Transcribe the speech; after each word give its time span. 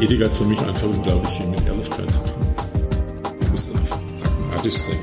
Ethik 0.00 0.22
hat 0.22 0.32
für 0.32 0.44
mich 0.44 0.60
einfach 0.60 0.84
unglaublich 0.84 1.28
viel 1.32 1.46
mit 1.46 1.66
Ehrlichkeit 1.66 2.08
zu 2.12 2.20
tun. 2.20 3.50
Muss 3.50 3.74
einfach 3.74 3.98
pragmatisch 4.22 4.74
sein. 4.74 4.98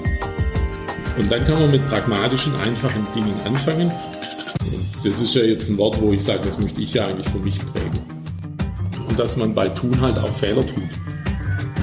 Und 1.17 1.29
dann 1.29 1.45
kann 1.45 1.59
man 1.59 1.71
mit 1.71 1.85
pragmatischen, 1.87 2.55
einfachen 2.55 3.05
Dingen 3.13 3.35
anfangen. 3.45 3.91
Und 4.61 5.05
das 5.05 5.19
ist 5.19 5.35
ja 5.35 5.43
jetzt 5.43 5.69
ein 5.69 5.77
Wort, 5.77 6.01
wo 6.01 6.13
ich 6.13 6.23
sage, 6.23 6.39
das 6.45 6.59
möchte 6.59 6.79
ich 6.79 6.93
ja 6.93 7.07
eigentlich 7.07 7.27
für 7.27 7.39
mich 7.39 7.59
prägen. 7.59 7.99
Und 9.05 9.19
dass 9.19 9.35
man 9.35 9.53
bei 9.53 9.67
Tun 9.67 9.99
halt 9.99 10.17
auch 10.17 10.33
Fehler 10.33 10.65
tut. 10.65 10.83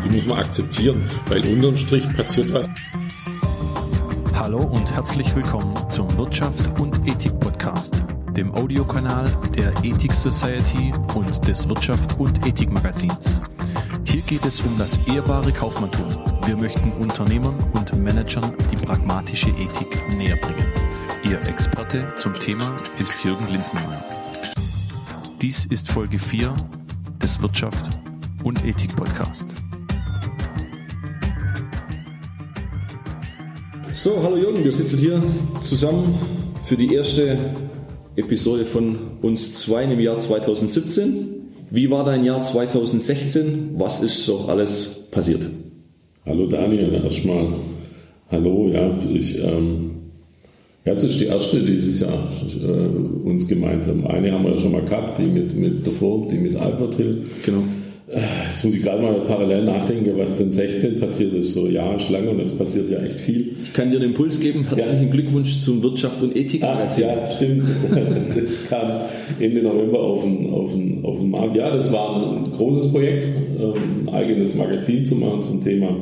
Die 0.04 0.08
muss 0.08 0.26
man 0.26 0.38
akzeptieren, 0.38 1.04
weil 1.26 1.46
unterm 1.46 1.76
Strich 1.76 2.08
passiert 2.16 2.50
was. 2.54 2.66
Hallo 4.34 4.58
und 4.58 4.90
herzlich 4.90 5.36
willkommen 5.36 5.74
zum 5.90 6.08
Wirtschaft 6.16 6.80
und 6.80 7.06
Ethik 7.06 7.41
dem 8.36 8.54
Audiokanal 8.54 9.30
der 9.56 9.72
Ethik 9.84 10.12
Society 10.12 10.92
und 11.14 11.46
des 11.46 11.68
Wirtschaft 11.68 12.18
und 12.18 12.46
Ethik 12.46 12.72
Magazins. 12.72 13.40
Hier 14.04 14.22
geht 14.22 14.44
es 14.46 14.60
um 14.60 14.76
das 14.78 15.06
ehrbare 15.06 15.52
Kaufmanntum. 15.52 16.06
Wir 16.46 16.56
möchten 16.56 16.92
Unternehmern 16.92 17.56
und 17.74 17.94
Managern 18.02 18.52
die 18.70 18.76
pragmatische 18.76 19.50
Ethik 19.50 20.16
näher 20.16 20.36
bringen. 20.36 20.66
Ihr 21.24 21.40
Experte 21.46 22.08
zum 22.16 22.34
Thema 22.34 22.74
ist 22.98 23.22
Jürgen 23.24 23.48
Linsenmeier. 23.48 24.04
Dies 25.40 25.66
ist 25.66 25.90
Folge 25.90 26.18
4 26.18 26.54
des 27.22 27.40
Wirtschaft 27.42 27.90
und 28.44 28.64
Ethik 28.64 28.96
Podcast. 28.96 29.48
So, 33.92 34.22
hallo 34.22 34.36
Jürgen, 34.36 34.64
wir 34.64 34.72
sitzen 34.72 34.98
hier 34.98 35.22
zusammen 35.60 36.18
für 36.64 36.76
die 36.76 36.94
erste 36.94 37.52
Episode 38.16 38.64
von 38.64 38.96
uns 39.22 39.60
zwei 39.60 39.84
im 39.84 40.00
Jahr 40.00 40.18
2017. 40.18 41.28
Wie 41.70 41.90
war 41.90 42.04
dein 42.04 42.24
Jahr 42.24 42.42
2016? 42.42 43.70
Was 43.78 44.02
ist 44.02 44.28
doch 44.28 44.48
alles 44.48 45.08
passiert? 45.10 45.48
Hallo 46.26 46.46
Daniel, 46.46 46.92
erstmal 47.02 47.46
hallo, 48.30 48.68
ja, 48.68 48.94
ich, 49.12 49.38
ähm, 49.38 49.90
ja, 50.84 50.94
das 50.94 51.04
ist 51.04 51.20
die 51.20 51.26
erste 51.26 51.60
dieses 51.60 52.00
Jahr 52.00 52.28
äh, 52.62 53.28
uns 53.28 53.48
gemeinsam. 53.48 54.06
Eine 54.06 54.32
haben 54.32 54.44
wir 54.44 54.52
ja 54.52 54.58
schon 54.58 54.72
mal 54.72 54.84
gehabt, 54.84 55.18
die 55.18 55.24
mit, 55.24 55.56
mit 55.56 55.86
der 55.86 55.92
Form, 55.92 56.28
die 56.28 56.38
mit 56.38 56.54
Albertil. 56.56 57.24
Genau. 57.44 57.62
Jetzt 58.14 58.62
muss 58.62 58.74
ich 58.74 58.82
gerade 58.82 59.00
mal 59.00 59.14
parallel 59.20 59.64
nachdenken, 59.64 60.12
was 60.18 60.34
denn 60.34 60.52
16 60.52 61.00
passiert 61.00 61.32
ist. 61.32 61.54
So, 61.54 61.66
ja, 61.66 61.98
Schlange 61.98 62.28
und 62.28 62.40
es 62.40 62.50
passiert 62.50 62.90
ja 62.90 62.98
echt 63.00 63.18
viel. 63.18 63.56
Ich 63.62 63.72
kann 63.72 63.88
dir 63.88 63.96
einen 63.96 64.10
Impuls 64.10 64.38
geben. 64.38 64.66
Herzlichen 64.68 65.04
ja. 65.04 65.10
Glückwunsch 65.10 65.60
zum 65.60 65.82
Wirtschaft 65.82 66.20
und 66.20 66.36
Ethik. 66.36 66.62
Ah, 66.62 66.86
ja, 66.98 67.30
stimmt. 67.30 67.64
das 68.34 68.68
kam 68.68 69.00
Ende 69.40 69.62
November 69.62 70.00
auf 70.00 70.24
den, 70.24 70.50
auf, 70.50 70.72
den, 70.72 71.02
auf 71.06 71.20
den 71.20 71.30
Markt. 71.30 71.56
Ja, 71.56 71.74
das 71.74 71.90
war 71.90 72.36
ein 72.36 72.44
großes 72.44 72.92
Projekt, 72.92 73.28
ein 73.58 74.08
eigenes 74.10 74.54
Magazin 74.56 75.06
zu 75.06 75.14
machen 75.14 75.40
zum 75.40 75.60
Thema 75.62 75.96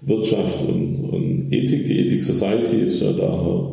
Wirtschaft 0.00 0.66
und, 0.66 1.04
und 1.10 1.52
Ethik. 1.52 1.84
Die 1.84 1.98
Ethik 1.98 2.22
Society 2.22 2.76
ist 2.76 3.02
ja 3.02 3.12
da 3.12 3.72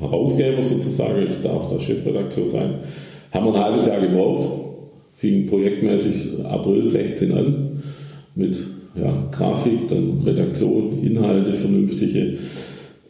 Herausgeber 0.00 0.62
sozusagen. 0.62 1.26
Ich 1.30 1.42
darf 1.42 1.68
da 1.68 1.78
Chefredakteur 1.78 2.46
sein. 2.46 2.76
Haben 3.32 3.46
wir 3.46 3.54
ein 3.54 3.64
halbes 3.64 3.86
Jahr 3.86 4.00
gebraucht 4.00 4.65
fing 5.16 5.46
projektmäßig 5.46 6.44
April 6.44 6.88
16 6.88 7.32
an 7.32 7.82
mit 8.34 8.56
ja, 8.94 9.28
Grafik, 9.32 9.88
dann 9.88 10.22
Redaktion, 10.24 11.02
Inhalte, 11.02 11.54
vernünftige. 11.54 12.38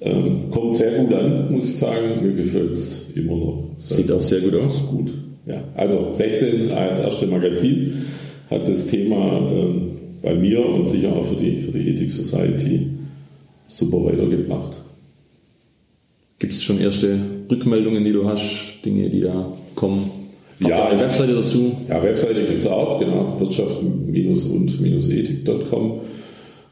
Ähm, 0.00 0.50
kommt 0.50 0.74
sehr 0.74 1.04
gut 1.04 1.14
an, 1.14 1.52
muss 1.52 1.68
ich 1.68 1.76
sagen. 1.76 2.22
Mir 2.22 2.32
gefällt 2.32 2.72
es 2.72 3.10
immer 3.14 3.36
noch. 3.36 3.70
Sieht 3.78 4.10
auch 4.10 4.22
sehr 4.22 4.40
gut 4.40 4.54
aus. 4.54 4.86
Gut. 4.88 5.12
Ja, 5.46 5.62
also 5.74 6.10
16 6.12 6.70
als 6.72 7.00
erste 7.00 7.26
Magazin 7.26 8.04
hat 8.50 8.68
das 8.68 8.86
Thema 8.86 9.48
ähm, 9.50 9.92
bei 10.22 10.34
mir 10.34 10.64
und 10.64 10.88
sicher 10.88 11.12
auch 11.12 11.24
für 11.24 11.36
die, 11.36 11.58
für 11.58 11.72
die 11.72 11.88
Ethik 11.88 12.10
Society 12.10 12.88
super 13.68 14.04
weitergebracht. 14.04 14.76
Gibt 16.38 16.52
es 16.52 16.62
schon 16.62 16.80
erste 16.80 17.18
Rückmeldungen, 17.50 18.04
die 18.04 18.12
du 18.12 18.28
hast, 18.28 18.84
Dinge, 18.84 19.08
die 19.08 19.20
da 19.20 19.52
kommen? 19.74 20.25
Ja, 20.58 20.86
eine 20.86 20.98
Webseite 21.00 21.34
dazu. 21.34 21.76
Ja, 21.88 22.02
Webseite 22.02 22.46
gibt 22.46 22.62
es 22.62 22.66
auch, 22.66 22.98
genau, 22.98 23.38
wirtschaft-und-ethik.com. 23.38 26.00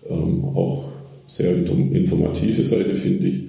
Ähm, 0.08 0.44
auch 0.44 0.84
sehr 1.26 1.54
informative 1.54 2.64
Seite, 2.64 2.94
finde 2.94 3.28
ich. 3.28 3.42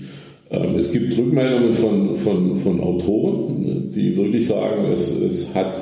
Ähm, 0.49 0.75
es 0.75 0.91
gibt 0.91 1.17
Rückmeldungen 1.17 1.73
von, 1.73 2.13
von, 2.15 2.57
von 2.57 2.81
Autoren, 2.81 3.91
die 3.93 4.17
wirklich 4.17 4.47
sagen, 4.47 4.91
es, 4.91 5.09
es 5.09 5.55
hat 5.55 5.81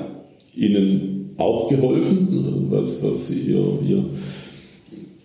ihnen 0.56 1.31
auch 1.38 1.68
geholfen, 1.70 2.68
was, 2.70 3.02
was 3.03 3.31
ihr, 3.31 3.80
ihr 3.88 4.06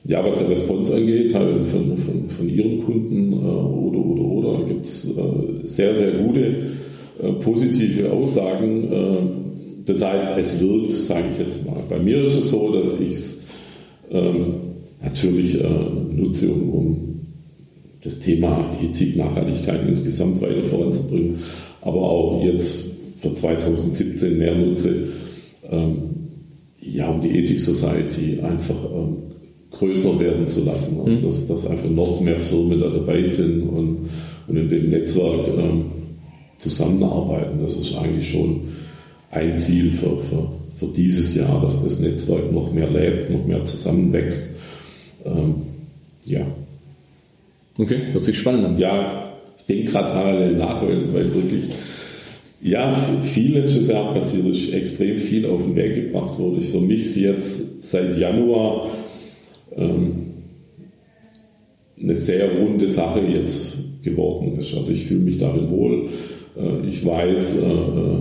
ja, 0.04 0.24
was 0.24 0.38
der 0.38 0.48
Response 0.48 0.96
angeht, 0.96 1.32
teilweise 1.32 1.66
von, 1.66 1.98
von, 1.98 2.28
von 2.28 2.48
ihren 2.48 2.82
Kunden 2.82 3.32
äh, 3.32 3.36
oder, 3.36 3.98
oder, 3.98 4.22
oder, 4.22 4.64
gibt 4.64 4.86
es 4.86 5.10
äh, 5.10 5.12
sehr, 5.64 5.94
sehr 5.94 6.12
gute 6.12 6.54
positive 7.40 8.12
Aussagen. 8.12 8.92
Äh, 8.92 9.16
das 9.84 10.04
heißt, 10.04 10.38
es 10.38 10.60
wirkt, 10.60 10.92
sage 10.92 11.26
ich 11.32 11.38
jetzt 11.38 11.64
mal. 11.66 11.80
Bei 11.88 11.98
mir 11.98 12.22
ist 12.22 12.36
es 12.36 12.50
so, 12.50 12.72
dass 12.72 13.00
ich 13.00 13.12
es 13.12 13.44
ähm, 14.10 14.54
natürlich 15.02 15.60
äh, 15.60 15.68
nutze, 16.12 16.50
um, 16.50 16.70
um 16.70 17.20
das 18.02 18.20
Thema 18.20 18.70
Ethik, 18.82 19.16
Nachhaltigkeit 19.16 19.86
insgesamt 19.86 20.40
weiter 20.40 20.62
voranzubringen, 20.62 21.38
aber 21.80 22.00
auch 22.00 22.44
jetzt 22.44 22.84
für 23.16 23.32
2017 23.32 24.38
mehr 24.38 24.54
nutze, 24.54 25.08
ähm, 25.68 25.96
ja, 26.80 27.08
um 27.08 27.20
die 27.20 27.30
Ethik 27.30 27.60
Society 27.60 28.40
einfach 28.40 28.76
ähm, 28.94 29.16
größer 29.70 30.18
werden 30.20 30.46
zu 30.46 30.64
lassen. 30.64 31.00
Also, 31.04 31.18
mhm. 31.18 31.24
dass, 31.24 31.46
dass 31.46 31.66
einfach 31.66 31.90
noch 31.90 32.20
mehr 32.20 32.38
Firmen 32.38 32.80
da 32.80 32.88
dabei 32.88 33.24
sind 33.24 33.62
und, 33.62 34.08
und 34.46 34.56
in 34.56 34.68
dem 34.68 34.90
Netzwerk 34.90 35.48
ähm, 35.48 35.84
zusammenarbeiten. 36.58 37.60
Das 37.62 37.76
ist 37.76 37.96
eigentlich 37.96 38.30
schon 38.30 38.68
ein 39.30 39.58
Ziel 39.58 39.90
für, 39.92 40.18
für, 40.18 40.50
für 40.76 40.86
dieses 40.88 41.34
Jahr, 41.34 41.60
dass 41.62 41.82
das 41.82 42.00
Netzwerk 42.00 42.52
noch 42.52 42.72
mehr 42.72 42.90
lebt, 42.90 43.30
noch 43.30 43.46
mehr 43.46 43.64
zusammenwächst. 43.64 44.50
Ähm, 45.24 45.54
ja. 46.24 46.46
Okay, 47.78 48.12
hört 48.12 48.24
sich 48.24 48.38
spannend 48.38 48.64
an. 48.64 48.78
Ja, 48.78 49.32
ich 49.58 49.66
denke 49.66 49.92
gerade 49.92 50.12
parallel 50.12 50.56
nach, 50.56 50.82
weil, 50.82 50.98
weil 51.12 51.34
wirklich 51.34 51.64
ja, 52.60 52.92
viel 53.22 53.56
letztes 53.56 53.88
Jahr 53.88 54.12
passiert 54.12 54.46
ist, 54.46 54.72
extrem 54.72 55.18
viel 55.18 55.46
auf 55.46 55.62
den 55.62 55.76
Weg 55.76 55.94
gebracht 55.94 56.38
wurde. 56.38 56.60
Für 56.60 56.80
mich 56.80 57.00
ist 57.00 57.16
jetzt 57.16 57.82
seit 57.84 58.18
Januar 58.18 58.90
ähm, 59.76 60.26
eine 62.00 62.16
sehr 62.16 62.50
runde 62.58 62.88
Sache 62.88 63.20
jetzt 63.20 63.78
geworden 64.02 64.58
ist. 64.58 64.76
Also 64.76 64.92
ich 64.92 65.06
fühle 65.06 65.20
mich 65.20 65.38
darin 65.38 65.70
wohl. 65.70 66.08
Äh, 66.58 66.86
ich 66.86 67.04
weiß, 67.04 67.58
äh, 67.58 67.66
äh, 67.66 68.18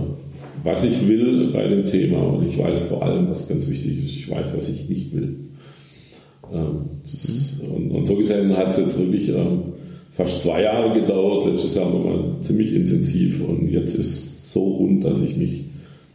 was 0.64 0.84
ich 0.84 1.08
will 1.08 1.50
bei 1.52 1.66
dem 1.68 1.86
Thema 1.86 2.18
und 2.18 2.48
ich 2.48 2.58
weiß 2.58 2.82
vor 2.82 3.02
allem, 3.02 3.28
was 3.30 3.48
ganz 3.48 3.68
wichtig 3.68 4.04
ist, 4.04 4.16
ich 4.16 4.30
weiß, 4.30 4.56
was 4.56 4.68
ich 4.68 4.88
nicht 4.88 5.14
will. 5.14 5.36
Ähm, 6.52 6.80
das, 7.02 7.56
und, 7.68 7.90
und, 7.90 8.06
so 8.06 8.16
gesehen 8.16 8.56
hat 8.56 8.70
es 8.70 8.78
jetzt 8.78 8.98
wirklich 8.98 9.28
ähm, 9.28 9.62
fast 10.10 10.42
zwei 10.42 10.62
Jahre 10.62 10.98
gedauert, 11.00 11.50
letztes 11.50 11.74
Jahr 11.74 11.90
nochmal 11.90 12.36
ziemlich 12.40 12.74
intensiv 12.74 13.42
und 13.46 13.70
jetzt 13.70 13.94
ist 13.94 14.06
es 14.06 14.52
so 14.52 14.64
rund, 14.64 15.04
dass 15.04 15.20
ich 15.22 15.36
mich 15.36 15.64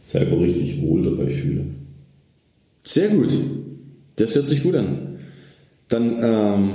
selber 0.02 0.40
richtig 0.40 0.82
wohl 0.82 1.02
dabei 1.02 1.30
fühle. 1.30 1.64
Sehr 2.82 3.08
gut. 3.08 3.32
Das 4.16 4.34
hört 4.34 4.46
sich 4.46 4.62
gut 4.62 4.74
an. 4.74 5.18
Dann 5.88 6.18
ähm, 6.22 6.70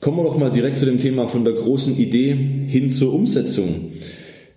kommen 0.00 0.18
wir 0.18 0.24
doch 0.24 0.38
mal 0.38 0.50
direkt 0.50 0.76
zu 0.76 0.84
dem 0.84 0.98
Thema 0.98 1.26
von 1.26 1.44
der 1.44 1.54
großen 1.54 1.96
Idee 1.96 2.34
hin 2.34 2.90
zur 2.90 3.14
Umsetzung. 3.14 3.92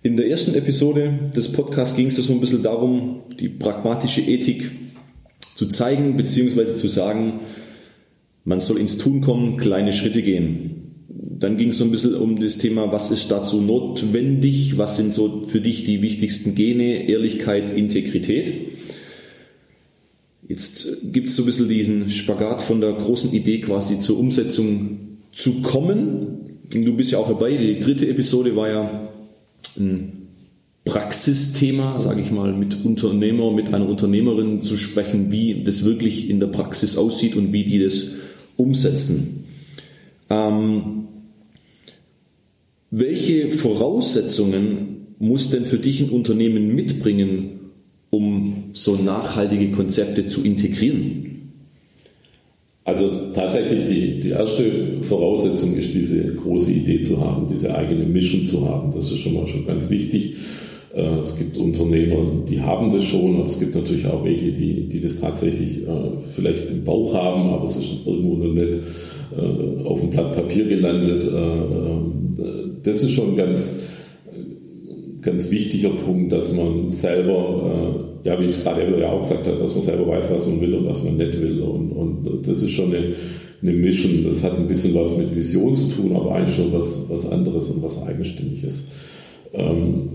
In 0.04 0.18
der 0.18 0.28
ersten 0.28 0.54
Episode 0.54 1.30
des 1.34 1.50
Podcasts 1.50 1.96
ging 1.96 2.08
es 2.08 2.16
so 2.16 2.34
ein 2.34 2.40
bisschen 2.40 2.62
darum, 2.62 3.22
die 3.40 3.48
pragmatische 3.48 4.20
Ethik 4.20 4.70
zu 5.54 5.66
zeigen, 5.66 6.18
beziehungsweise 6.18 6.76
zu 6.76 6.88
sagen, 6.88 7.40
man 8.44 8.60
soll 8.60 8.76
ins 8.76 8.98
Tun 8.98 9.22
kommen, 9.22 9.56
kleine 9.56 9.94
Schritte 9.94 10.20
gehen. 10.20 11.06
Dann 11.08 11.56
ging 11.56 11.70
es 11.70 11.78
so 11.78 11.84
ein 11.84 11.90
bisschen 11.90 12.16
um 12.16 12.38
das 12.38 12.58
Thema, 12.58 12.92
was 12.92 13.10
ist 13.10 13.30
dazu 13.30 13.62
notwendig, 13.62 14.76
was 14.76 14.98
sind 14.98 15.14
so 15.14 15.44
für 15.46 15.62
dich 15.62 15.84
die 15.84 16.02
wichtigsten 16.02 16.54
Gene, 16.54 17.08
Ehrlichkeit, 17.08 17.70
Integrität. 17.70 18.72
Jetzt 20.46 20.98
gibt 21.02 21.30
es 21.30 21.36
so 21.36 21.44
ein 21.44 21.46
bisschen 21.46 21.70
diesen 21.70 22.10
Spagat 22.10 22.60
von 22.60 22.82
der 22.82 22.92
großen 22.92 23.32
Idee 23.32 23.62
quasi 23.62 23.98
zur 24.00 24.18
Umsetzung 24.18 24.98
zu 25.32 25.62
kommen. 25.62 26.40
Du 26.70 26.94
bist 26.94 27.12
ja 27.12 27.18
auch 27.20 27.28
dabei. 27.28 27.56
Die 27.56 27.80
dritte 27.80 28.06
Episode 28.06 28.54
war 28.54 28.68
ja 28.68 29.13
ein 29.78 30.28
Praxisthema, 30.84 31.98
sage 31.98 32.20
ich 32.20 32.30
mal, 32.30 32.52
mit 32.52 32.84
Unternehmer, 32.84 33.50
mit 33.52 33.72
einer 33.72 33.88
Unternehmerin 33.88 34.60
zu 34.60 34.76
sprechen, 34.76 35.32
wie 35.32 35.64
das 35.64 35.84
wirklich 35.84 36.28
in 36.28 36.40
der 36.40 36.48
Praxis 36.48 36.96
aussieht 36.96 37.36
und 37.36 37.52
wie 37.52 37.64
die 37.64 37.82
das 37.82 38.08
umsetzen. 38.56 39.44
Ähm, 40.28 41.08
welche 42.90 43.50
Voraussetzungen 43.50 45.06
muss 45.18 45.50
denn 45.50 45.64
für 45.64 45.78
dich 45.78 46.02
ein 46.02 46.10
Unternehmen 46.10 46.74
mitbringen, 46.74 47.60
um 48.10 48.70
so 48.72 48.96
nachhaltige 48.96 49.70
Konzepte 49.72 50.26
zu 50.26 50.44
integrieren? 50.44 51.33
Also 52.84 53.10
tatsächlich 53.32 53.86
die, 53.86 54.20
die 54.20 54.30
erste 54.30 55.00
Voraussetzung 55.00 55.74
ist, 55.74 55.94
diese 55.94 56.34
große 56.34 56.70
Idee 56.70 57.00
zu 57.00 57.18
haben, 57.18 57.48
diese 57.50 57.74
eigene 57.74 58.04
Mission 58.04 58.46
zu 58.46 58.68
haben. 58.68 58.92
Das 58.94 59.10
ist 59.10 59.20
schon 59.20 59.34
mal 59.34 59.46
schon 59.46 59.66
ganz 59.66 59.88
wichtig. 59.88 60.36
Äh, 60.94 61.20
es 61.22 61.34
gibt 61.34 61.56
Unternehmer, 61.56 62.44
die 62.46 62.60
haben 62.60 62.92
das 62.92 63.04
schon, 63.04 63.36
aber 63.36 63.46
es 63.46 63.58
gibt 63.58 63.74
natürlich 63.74 64.06
auch 64.06 64.22
welche, 64.22 64.52
die, 64.52 64.86
die 64.88 65.00
das 65.00 65.18
tatsächlich 65.18 65.82
äh, 65.82 66.18
vielleicht 66.28 66.70
im 66.70 66.84
Bauch 66.84 67.14
haben, 67.14 67.50
aber 67.50 67.64
es 67.64 67.76
ist 67.76 68.06
irgendwo 68.06 68.36
noch 68.36 68.52
nicht 68.52 68.78
äh, 69.34 69.84
auf 69.84 70.00
dem 70.00 70.10
Blatt 70.10 70.34
Papier 70.34 70.66
gelandet. 70.66 71.26
Das 72.82 73.02
ist 73.02 73.12
schon 73.12 73.36
ganz, 73.36 73.80
ganz 75.24 75.50
wichtiger 75.50 75.90
Punkt, 75.90 76.32
dass 76.32 76.52
man 76.52 76.90
selber 76.90 78.14
ja, 78.24 78.40
wie 78.40 78.46
ich 78.46 78.52
es 78.52 78.64
gerade 78.64 78.98
ja 78.98 79.10
auch 79.10 79.20
gesagt 79.20 79.46
habe, 79.46 79.58
dass 79.58 79.74
man 79.74 79.82
selber 79.82 80.08
weiß, 80.08 80.32
was 80.32 80.46
man 80.46 80.60
will 80.60 80.74
und 80.74 80.86
was 80.86 81.04
man 81.04 81.18
nicht 81.18 81.40
will. 81.40 81.60
Und, 81.60 81.92
und 81.92 82.48
das 82.48 82.62
ist 82.62 82.70
schon 82.70 82.94
eine, 82.94 83.14
eine 83.62 83.72
Mission. 83.72 84.24
Das 84.24 84.42
hat 84.42 84.58
ein 84.58 84.66
bisschen 84.66 84.94
was 84.94 85.16
mit 85.16 85.34
Vision 85.34 85.74
zu 85.74 85.88
tun, 85.90 86.16
aber 86.16 86.34
eigentlich 86.34 86.56
schon 86.56 86.72
was, 86.72 87.04
was 87.10 87.30
anderes 87.30 87.68
und 87.68 87.82
was 87.82 88.02
Eigenständiges. 88.02 88.88
Ähm, 89.52 90.08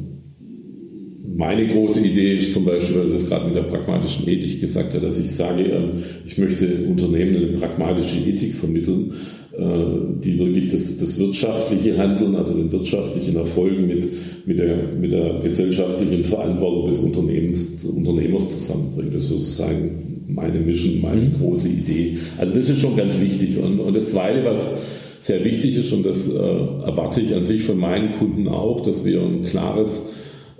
meine 1.35 1.67
große 1.67 1.99
Idee 1.99 2.39
ist 2.39 2.51
zum 2.51 2.65
Beispiel, 2.65 2.97
weil 2.97 3.11
das 3.11 3.29
gerade 3.29 3.45
mit 3.45 3.55
der 3.55 3.61
pragmatischen 3.61 4.27
Ethik 4.27 4.59
gesagt 4.59 4.93
hat, 4.93 5.03
dass 5.03 5.19
ich 5.19 5.29
sage, 5.29 5.63
ähm, 5.65 6.03
ich 6.25 6.39
möchte 6.39 6.85
Unternehmen 6.87 7.35
eine 7.35 7.47
pragmatische 7.57 8.17
Ethik 8.27 8.55
vermitteln, 8.55 9.11
äh, 9.11 9.38
die 9.59 10.39
wirklich 10.39 10.69
das, 10.69 10.97
das 10.97 11.19
wirtschaftliche 11.19 11.97
Handeln, 11.97 12.35
also 12.35 12.53
den 12.53 12.71
wirtschaftlichen 12.71 13.35
Erfolg 13.35 13.79
mit, 13.79 14.07
mit, 14.45 14.59
der, 14.59 14.77
mit 14.99 15.11
der 15.11 15.39
gesellschaftlichen 15.39 16.23
Verantwortung 16.23 16.85
des 16.85 16.99
Unternehmens, 16.99 17.77
des 17.77 17.85
Unternehmers 17.85 18.49
zusammenbringt. 18.49 19.13
Das 19.13 19.23
ist 19.23 19.29
sozusagen 19.29 20.09
meine 20.27 20.59
Mission, 20.59 21.01
meine 21.01 21.21
mhm. 21.21 21.33
große 21.39 21.67
Idee. 21.67 22.17
Also 22.37 22.55
das 22.55 22.69
ist 22.69 22.79
schon 22.79 22.95
ganz 22.95 23.19
wichtig. 23.19 23.57
Und, 23.57 23.79
und 23.79 23.95
das 23.95 24.11
Zweite, 24.11 24.45
was 24.45 24.71
sehr 25.19 25.43
wichtig 25.43 25.77
ist, 25.77 25.91
und 25.91 26.05
das 26.05 26.27
äh, 26.27 26.37
erwarte 26.37 27.21
ich 27.21 27.35
an 27.35 27.45
sich 27.45 27.63
von 27.63 27.77
meinen 27.77 28.13
Kunden 28.13 28.47
auch, 28.47 28.81
dass 28.81 29.05
wir 29.05 29.21
ein 29.21 29.43
klares 29.43 30.09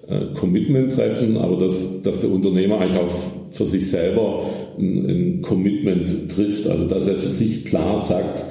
äh, 0.07 0.33
Commitment 0.33 0.91
treffen, 0.91 1.37
aber 1.37 1.57
dass, 1.57 2.01
dass 2.01 2.19
der 2.19 2.31
Unternehmer 2.31 2.79
eigentlich 2.79 2.99
auch 2.99 3.13
für 3.51 3.65
sich 3.65 3.87
selber 3.87 4.43
ein, 4.77 5.05
ein 5.09 5.41
Commitment 5.41 6.29
trifft, 6.29 6.67
also 6.67 6.87
dass 6.87 7.07
er 7.07 7.15
für 7.15 7.29
sich 7.29 7.65
klar 7.65 7.97
sagt, 7.97 8.43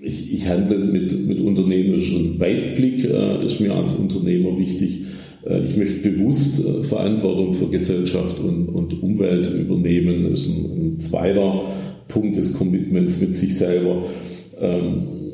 ich, 0.00 0.32
ich 0.32 0.48
handle 0.48 0.78
mit, 0.78 1.26
mit 1.26 1.40
unternehmerischem 1.40 2.38
Weitblick, 2.40 3.04
äh, 3.04 3.44
ist 3.44 3.60
mir 3.60 3.74
als 3.74 3.92
Unternehmer 3.92 4.58
wichtig. 4.58 5.02
Äh, 5.44 5.64
ich 5.64 5.76
möchte 5.76 6.08
bewusst 6.08 6.64
äh, 6.64 6.82
Verantwortung 6.82 7.54
für 7.54 7.68
Gesellschaft 7.68 8.40
und, 8.40 8.68
und 8.68 9.02
Umwelt 9.02 9.50
übernehmen. 9.50 10.32
Ist 10.32 10.48
ein, 10.48 10.94
ein 10.94 10.98
zweiter 10.98 11.62
Punkt 12.08 12.36
des 12.36 12.54
Commitments 12.54 13.20
mit 13.20 13.36
sich 13.36 13.56
selber. 13.56 14.04
Ähm, 14.60 15.27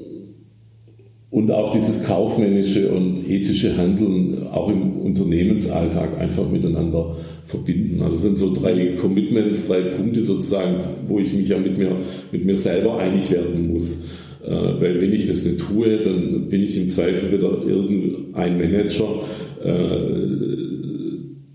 und 1.34 1.50
auch 1.50 1.72
dieses 1.72 2.04
kaufmännische 2.04 2.92
und 2.92 3.28
ethische 3.28 3.76
Handeln 3.76 4.46
auch 4.52 4.70
im 4.70 5.00
Unternehmensalltag 5.00 6.16
einfach 6.16 6.48
miteinander 6.48 7.16
verbinden. 7.44 8.00
Also 8.04 8.18
sind 8.18 8.38
so 8.38 8.54
drei 8.54 8.94
Commitments, 8.94 9.66
drei 9.66 9.80
Punkte 9.80 10.22
sozusagen, 10.22 10.76
wo 11.08 11.18
ich 11.18 11.34
mich 11.34 11.48
ja 11.48 11.58
mit 11.58 11.76
mir, 11.76 11.90
mit 12.30 12.44
mir 12.44 12.54
selber 12.54 13.00
einig 13.00 13.32
werden 13.32 13.72
muss. 13.72 14.04
Äh, 14.44 14.50
weil 14.52 15.00
wenn 15.00 15.12
ich 15.12 15.26
das 15.26 15.44
nicht 15.44 15.58
tue, 15.58 15.98
dann 15.98 16.46
bin 16.48 16.62
ich 16.62 16.76
im 16.76 16.88
Zweifel 16.88 17.32
wieder 17.32 17.66
irgendein 17.66 18.56
Manager, 18.56 19.22
äh, 19.64 19.96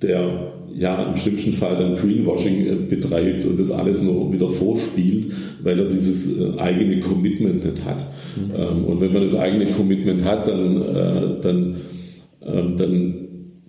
der 0.02 0.59
ja 0.80 1.04
im 1.04 1.16
schlimmsten 1.18 1.52
Fall 1.52 1.78
dann 1.78 1.96
Greenwashing 1.96 2.66
äh, 2.66 2.76
betreibt 2.76 3.46
und 3.46 3.60
das 3.60 3.70
alles 3.70 4.02
nur 4.02 4.32
wieder 4.32 4.50
vorspielt, 4.50 5.28
weil 5.62 5.78
er 5.78 5.86
dieses 5.86 6.40
äh, 6.40 6.58
eigene 6.58 7.00
Commitment 7.00 7.66
nicht 7.66 7.86
hat. 7.86 8.08
Mhm. 8.38 8.52
Ähm, 8.56 8.86
und 8.86 9.02
wenn 9.02 9.14
man 9.14 9.24
das 9.24 9.36
eigene 9.36 9.66
Commitment 9.66 10.24
hat, 10.24 10.48
dann, 10.48 10.82
äh, 10.82 11.42
dann, 11.42 11.76
ähm, 12.46 12.78
dann, 12.78 13.14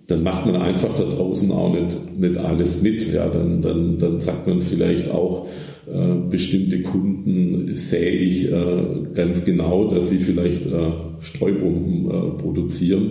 dann 0.07 0.23
macht 0.23 0.47
man 0.47 0.57
einfach 0.57 0.95
da 0.95 1.05
draußen 1.05 1.51
auch 1.51 1.75
nicht, 1.75 2.19
nicht 2.19 2.37
alles 2.37 2.83
mit. 2.83 3.13
Ja, 3.13 3.29
dann, 3.29 3.61
dann, 3.61 3.99
dann 3.99 4.21
sagt 4.21 4.47
man 4.47 4.61
vielleicht 4.61 5.11
auch, 5.11 5.47
bestimmte 6.31 6.83
Kunden 6.83 7.75
sehe 7.75 8.11
ich 8.11 8.49
ganz 9.15 9.45
genau, 9.45 9.89
dass 9.89 10.11
sie 10.11 10.19
vielleicht 10.19 10.63
Streubomben 11.21 12.37
produzieren 12.39 13.11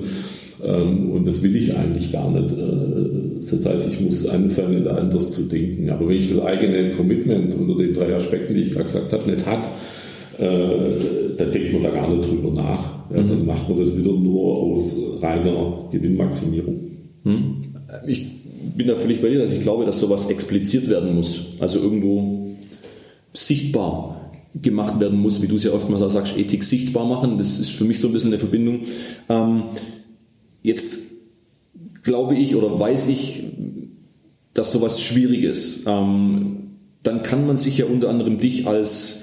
und 0.68 1.26
das 1.26 1.42
will 1.42 1.56
ich 1.56 1.76
eigentlich 1.76 2.12
gar 2.12 2.30
nicht. 2.30 2.56
Äh, 2.56 3.40
das 3.40 3.66
heißt, 3.66 3.94
ich 3.94 4.02
muss 4.02 4.28
anfangen, 4.28 4.84
da 4.84 4.96
anders 4.96 5.32
zu 5.32 5.44
denken. 5.44 5.90
Aber 5.90 6.08
wenn 6.08 6.18
ich 6.18 6.30
das 6.30 6.40
eigene 6.40 6.92
Commitment 6.92 7.56
unter 7.56 7.76
den 7.76 7.94
drei 7.94 8.14
Aspekten, 8.14 8.54
die 8.54 8.64
ich 8.64 8.72
gerade 8.72 8.86
gesagt 8.86 9.14
habe, 9.14 9.32
nicht 9.32 9.46
hat, 9.46 9.68
äh, 10.38 11.36
dann 11.38 11.52
denkt 11.52 11.74
man 11.74 11.84
da 11.84 11.90
gar 11.90 12.14
nicht 12.14 12.30
drüber 12.30 12.52
nach. 12.52 13.00
Ja, 13.10 13.24
dann 13.24 13.42
mhm. 13.42 13.46
macht 13.46 13.68
man 13.70 13.78
das 13.78 13.98
wieder 13.98 14.12
nur 14.12 14.58
aus 14.58 14.98
reiner 15.22 15.88
Gewinnmaximierung. 15.92 16.80
Mhm. 17.24 17.56
Ich 18.06 18.28
bin 18.76 18.88
da 18.88 18.96
völlig 18.96 19.22
bei 19.22 19.30
dir, 19.30 19.40
dass 19.40 19.54
ich 19.54 19.62
glaube, 19.62 19.86
dass 19.86 20.00
sowas 20.00 20.30
expliziert 20.30 20.90
werden 20.90 21.16
muss. 21.16 21.48
Also 21.60 21.80
irgendwo 21.80 22.48
sichtbar 23.34 24.32
gemacht 24.62 25.00
werden 25.00 25.20
muss, 25.20 25.42
wie 25.42 25.48
du 25.48 25.56
es 25.56 25.64
ja 25.64 25.72
oftmals 25.72 26.02
auch 26.02 26.10
sagst, 26.10 26.38
Ethik 26.38 26.64
sichtbar 26.64 27.06
machen. 27.06 27.38
Das 27.38 27.60
ist 27.60 27.70
für 27.70 27.86
mich 27.86 28.00
so 28.00 28.08
ein 28.08 28.14
bisschen 28.14 28.32
eine 28.32 28.40
Verbindung. 28.40 28.82
Ähm, 29.30 29.64
Jetzt 30.62 31.00
glaube 32.04 32.36
ich 32.36 32.56
oder 32.56 32.80
weiß 32.80 33.08
ich, 33.08 33.44
dass 34.54 34.72
sowas 34.72 35.02
schwierig 35.02 35.44
ist. 35.44 35.84
Ähm, 35.88 36.72
dann 37.04 37.24
kann 37.24 37.48
man 37.48 37.58
sich 37.58 37.78
ja 37.78 37.86
unter 37.86 38.10
anderem 38.10 38.40
dich 38.40 38.68
als 38.68 39.22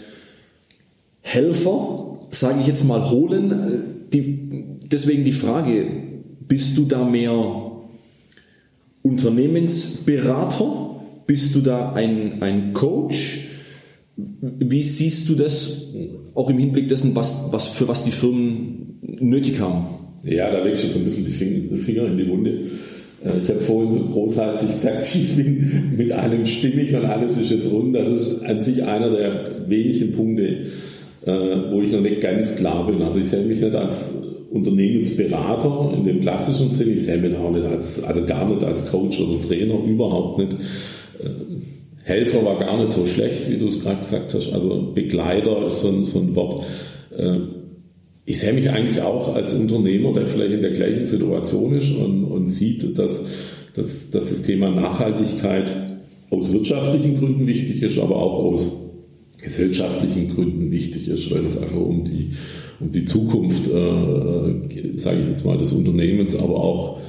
Helfer, 1.20 2.20
sage 2.30 2.60
ich 2.60 2.66
jetzt 2.66 2.84
mal, 2.84 3.10
holen. 3.10 4.06
Die, 4.12 4.78
deswegen 4.84 5.24
die 5.24 5.32
Frage, 5.32 5.86
bist 6.46 6.78
du 6.78 6.84
da 6.84 7.04
mehr 7.04 7.72
Unternehmensberater? 9.02 11.00
Bist 11.26 11.54
du 11.54 11.60
da 11.60 11.92
ein, 11.92 12.42
ein 12.42 12.72
Coach? 12.72 13.48
Wie 14.16 14.84
siehst 14.84 15.28
du 15.28 15.34
das 15.34 15.88
auch 16.34 16.48
im 16.48 16.58
Hinblick 16.58 16.88
dessen, 16.88 17.14
was, 17.14 17.52
was, 17.52 17.68
für 17.68 17.88
was 17.88 18.04
die 18.04 18.12
Firmen 18.12 18.98
nötig 19.02 19.60
haben? 19.60 19.86
Ja, 20.26 20.50
da 20.50 20.62
legst 20.62 20.82
du 20.82 20.86
jetzt 20.88 20.96
ein 20.96 21.04
bisschen 21.04 21.24
die 21.24 21.78
Finger 21.78 22.06
in 22.06 22.16
die 22.16 22.28
Wunde. 22.28 22.50
Äh, 23.24 23.38
ich 23.38 23.48
habe 23.48 23.60
vorhin 23.60 23.92
so 23.92 24.00
großartig 24.00 24.68
gesagt, 24.68 25.08
ich 25.14 25.36
bin 25.36 25.92
mit 25.96 26.12
einem 26.12 26.44
stimmig 26.46 26.94
und 26.94 27.04
alles 27.04 27.36
ist 27.36 27.50
jetzt 27.50 27.70
rund. 27.70 27.94
Das 27.94 28.08
ist 28.08 28.44
an 28.44 28.60
sich 28.60 28.82
einer 28.82 29.10
der 29.10 29.68
wenigen 29.68 30.12
Punkte, 30.12 30.42
äh, 31.24 31.32
wo 31.70 31.80
ich 31.80 31.92
noch 31.92 32.00
nicht 32.00 32.20
ganz 32.20 32.56
klar 32.56 32.86
bin. 32.86 33.02
Also 33.02 33.20
ich 33.20 33.26
sehe 33.26 33.44
mich 33.44 33.60
nicht 33.60 33.74
als 33.74 34.10
Unternehmensberater 34.50 35.92
in 35.96 36.04
dem 36.04 36.20
klassischen 36.20 36.72
Sinn. 36.72 36.94
Ich 36.94 37.04
sehe 37.04 37.18
mich 37.18 37.36
auch 37.36 37.52
nicht 37.52 37.64
als, 37.64 38.02
also 38.02 38.24
gar 38.24 38.48
nicht 38.48 38.64
als 38.64 38.90
Coach 38.90 39.20
oder 39.20 39.40
Trainer, 39.40 39.78
überhaupt 39.86 40.38
nicht. 40.38 40.52
Äh, 41.22 41.28
Helfer 42.02 42.44
war 42.44 42.58
gar 42.58 42.78
nicht 42.78 42.92
so 42.92 43.04
schlecht, 43.06 43.50
wie 43.50 43.58
du 43.58 43.68
es 43.68 43.80
gerade 43.80 43.98
gesagt 43.98 44.34
hast. 44.34 44.52
Also 44.52 44.92
Begleiter 44.94 45.66
ist 45.66 45.80
so 45.80 45.88
ein, 45.88 46.04
so 46.04 46.20
ein 46.20 46.34
Wort 46.36 46.64
ich 48.26 48.40
sehe 48.40 48.52
mich 48.52 48.68
eigentlich 48.70 49.00
auch 49.00 49.34
als 49.34 49.54
Unternehmer, 49.54 50.12
der 50.12 50.26
vielleicht 50.26 50.54
in 50.54 50.62
der 50.62 50.72
gleichen 50.72 51.06
Situation 51.06 51.74
ist 51.74 51.92
und, 51.92 52.24
und 52.24 52.48
sieht, 52.48 52.98
dass, 52.98 53.24
dass, 53.74 54.10
dass 54.10 54.28
das 54.28 54.42
Thema 54.42 54.68
Nachhaltigkeit 54.70 55.72
aus 56.30 56.52
wirtschaftlichen 56.52 57.18
Gründen 57.18 57.46
wichtig 57.46 57.82
ist, 57.82 57.98
aber 58.00 58.16
auch 58.16 58.44
aus 58.44 58.82
gesellschaftlichen 59.40 60.34
Gründen 60.34 60.72
wichtig 60.72 61.08
ist, 61.08 61.32
weil 61.32 61.46
es 61.46 61.56
einfach 61.56 61.80
um 61.80 62.04
die, 62.04 62.32
um 62.80 62.90
die 62.90 63.04
Zukunft, 63.04 63.68
äh, 63.68 64.98
sage 64.98 65.20
ich 65.22 65.28
jetzt 65.28 65.44
mal, 65.44 65.56
des 65.56 65.72
Unternehmens, 65.72 66.36
aber 66.36 66.56
auch 66.56 67.00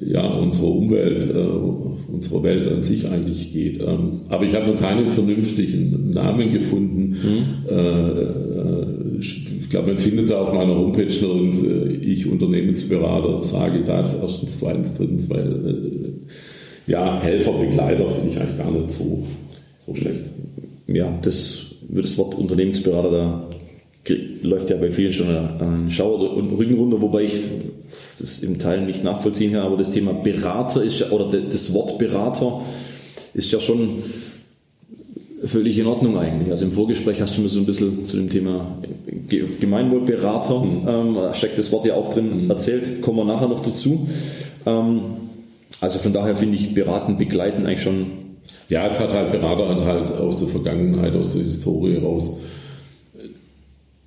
ja, 0.00 0.24
unserer 0.24 0.68
Umwelt, 0.68 1.20
äh, 1.34 2.12
unserer 2.12 2.44
Welt 2.44 2.68
an 2.68 2.84
sich 2.84 3.08
eigentlich 3.08 3.52
geht. 3.52 3.80
Ähm, 3.80 4.20
aber 4.28 4.44
ich 4.44 4.54
habe 4.54 4.70
noch 4.70 4.80
keinen 4.80 5.08
vernünftigen 5.08 6.12
Namen 6.12 6.52
gefunden. 6.52 7.16
Mhm. 7.22 7.68
Äh, 7.68 8.93
ich 9.20 9.68
glaube, 9.70 9.92
man 9.92 9.98
findet 9.98 10.26
es 10.26 10.32
auf 10.32 10.52
meiner 10.52 10.74
Homepage 10.74 11.04
nirgends, 11.04 11.62
äh, 11.62 11.88
ich 11.88 12.26
Unternehmensberater 12.26 13.42
sage 13.42 13.82
das, 13.84 14.18
erstens, 14.20 14.58
zweitens, 14.58 14.94
drittens, 14.94 15.30
weil 15.30 15.50
äh, 15.66 16.90
ja, 16.90 17.20
Helfer, 17.20 17.52
Begleiter 17.52 18.08
finde 18.08 18.30
ich 18.30 18.38
eigentlich 18.38 18.58
gar 18.58 18.70
nicht 18.70 18.90
so, 18.90 19.24
so 19.86 19.94
schlecht. 19.94 20.22
Ja, 20.86 21.18
das, 21.22 21.76
das 21.88 22.18
Wort 22.18 22.34
Unternehmensberater, 22.34 23.10
da 23.10 23.48
läuft 24.42 24.70
ja 24.70 24.76
bei 24.76 24.90
vielen 24.90 25.12
schon 25.12 25.28
ein 25.28 25.90
Schauer 25.90 26.36
und 26.36 26.52
Rücken 26.52 26.74
runter, 26.74 27.00
wobei 27.00 27.22
ich 27.22 27.48
das 28.18 28.40
im 28.40 28.58
Teil 28.58 28.84
nicht 28.84 29.02
nachvollziehen 29.02 29.52
kann, 29.52 29.62
aber 29.62 29.76
das 29.76 29.90
Thema 29.90 30.12
Berater 30.12 30.82
ist 30.82 31.00
ja, 31.00 31.10
oder 31.10 31.30
das 31.40 31.72
Wort 31.72 31.98
Berater 31.98 32.60
ist 33.32 33.50
ja 33.50 33.60
schon 33.60 34.02
völlig 35.46 35.78
in 35.78 35.86
Ordnung 35.86 36.18
eigentlich. 36.18 36.50
Also 36.50 36.64
im 36.64 36.72
Vorgespräch 36.72 37.20
hast 37.20 37.36
du 37.36 37.42
mir 37.42 37.48
so 37.48 37.60
ein 37.60 37.66
bisschen 37.66 38.06
zu 38.06 38.16
dem 38.16 38.28
Thema 38.28 38.78
Gemeinwohlberater, 39.60 40.60
mhm. 40.60 40.88
ähm, 40.88 41.18
steckt 41.32 41.58
das 41.58 41.72
Wort 41.72 41.86
ja 41.86 41.94
auch 41.94 42.12
drin, 42.12 42.44
mhm. 42.44 42.50
erzählt, 42.50 43.02
kommen 43.02 43.18
wir 43.18 43.24
nachher 43.24 43.48
noch 43.48 43.60
dazu. 43.60 44.06
Ähm, 44.66 45.00
Also 45.80 45.98
von 45.98 46.12
daher 46.12 46.34
finde 46.34 46.56
ich 46.56 46.72
beraten, 46.72 47.18
begleiten 47.18 47.66
eigentlich 47.66 47.82
schon. 47.82 48.06
Ja, 48.70 48.86
es 48.86 48.98
hat 48.98 49.12
halt 49.12 49.32
Berateranteil 49.32 50.16
aus 50.18 50.38
der 50.38 50.48
Vergangenheit, 50.48 51.14
aus 51.14 51.34
der 51.34 51.42
Historie 51.42 51.96
raus. 51.96 52.38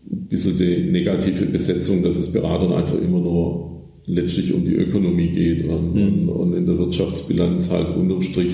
Ein 0.10 0.28
bisschen 0.28 0.58
die 0.58 0.90
negative 0.90 1.46
Besetzung, 1.46 2.02
dass 2.02 2.18
es 2.18 2.32
Beratern 2.32 2.74
einfach 2.74 2.98
immer 2.98 3.20
nur 3.20 3.82
letztlich 4.08 4.54
um 4.54 4.66
die 4.66 4.74
Ökonomie 4.74 5.30
geht 5.30 5.68
und, 5.68 5.94
mhm. 5.94 6.30
und 6.30 6.54
in 6.54 6.66
der 6.66 6.78
Wirtschaftsbilanz 6.80 7.70
halt 7.70 7.96
unterm 7.96 8.22
Strich 8.22 8.54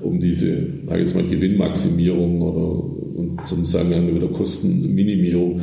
um 0.00 0.20
diese, 0.20 0.56
sage 0.86 1.00
jetzt 1.00 1.14
mal, 1.14 1.26
Gewinnmaximierung 1.26 2.42
oder 2.42 3.04
und 3.14 3.46
zum 3.46 3.64
sagen 3.64 3.90
wir 3.90 3.96
haben 3.96 4.14
wieder 4.14 4.28
Kostenminimierung. 4.28 5.60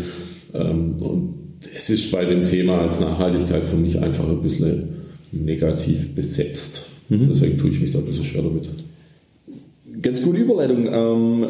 Ähm, 0.54 0.96
und 1.00 1.34
es 1.76 1.90
ist 1.90 2.12
bei 2.12 2.26
dem 2.26 2.44
Thema 2.44 2.80
als 2.80 3.00
Nachhaltigkeit 3.00 3.66
für 3.66 3.78
mich 3.78 4.00
einfach 4.00 4.28
ein 4.28 4.42
bisschen 4.42 4.90
negativ 5.32 6.16
besetzt. 6.16 6.90
Mhm. 7.10 7.28
Deswegen 7.28 7.58
tue 7.58 7.70
ich 7.72 7.80
mich 7.80 7.92
da 7.92 8.00
ein 8.00 8.06
bisschen 8.06 8.24
schwer 8.24 8.44
damit. 8.44 8.70
Ganz 10.02 10.22
gute 10.22 10.40
Überleitung. 10.40 10.88
Ähm, 10.92 11.46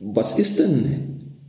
was 0.00 0.38
ist 0.38 0.58
denn 0.58 0.84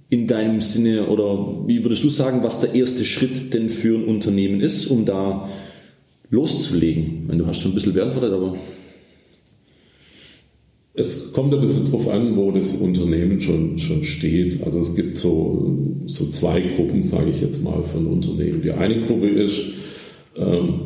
in 0.10 0.28
deinem 0.28 0.62
Sinne 0.62 1.08
oder 1.08 1.68
wie 1.68 1.84
würdest 1.84 2.04
du 2.04 2.10
sagen, 2.10 2.44
was 2.44 2.60
der 2.60 2.76
erste 2.76 3.04
Schritt 3.04 3.54
denn 3.54 3.70
für 3.70 3.98
ein 3.98 4.06
Unternehmen 4.06 4.62
ist, 4.62 4.86
um 4.88 5.06
da 5.06 5.50
loszulegen? 6.30 7.30
Du 7.38 7.46
hast 7.46 7.62
schon 7.62 7.72
ein 7.72 7.76
bisschen 7.76 7.94
beantwortet, 7.94 8.34
aber. 8.34 8.56
Es 11.00 11.32
kommt 11.32 11.54
ein 11.54 11.62
bisschen 11.62 11.86
darauf 11.86 12.10
an, 12.10 12.36
wo 12.36 12.50
das 12.50 12.74
Unternehmen 12.74 13.39
schon, 13.39 13.77
schon 13.77 14.04
steht. 14.04 14.63
Also 14.63 14.80
es 14.80 14.96
gibt 14.96 15.20
so, 15.20 15.77
so 16.08 16.25
zwei 16.32 16.60
Gruppen, 16.60 17.04
sage 17.04 17.30
ich 17.30 17.39
jetzt 17.39 17.63
mal, 17.63 17.84
von 17.84 18.08
Unternehmen. 18.08 18.63
Die 18.63 18.72
eine 18.72 19.01
Gruppe 19.01 19.30
ist, 19.30 19.74
ähm, 20.36 20.80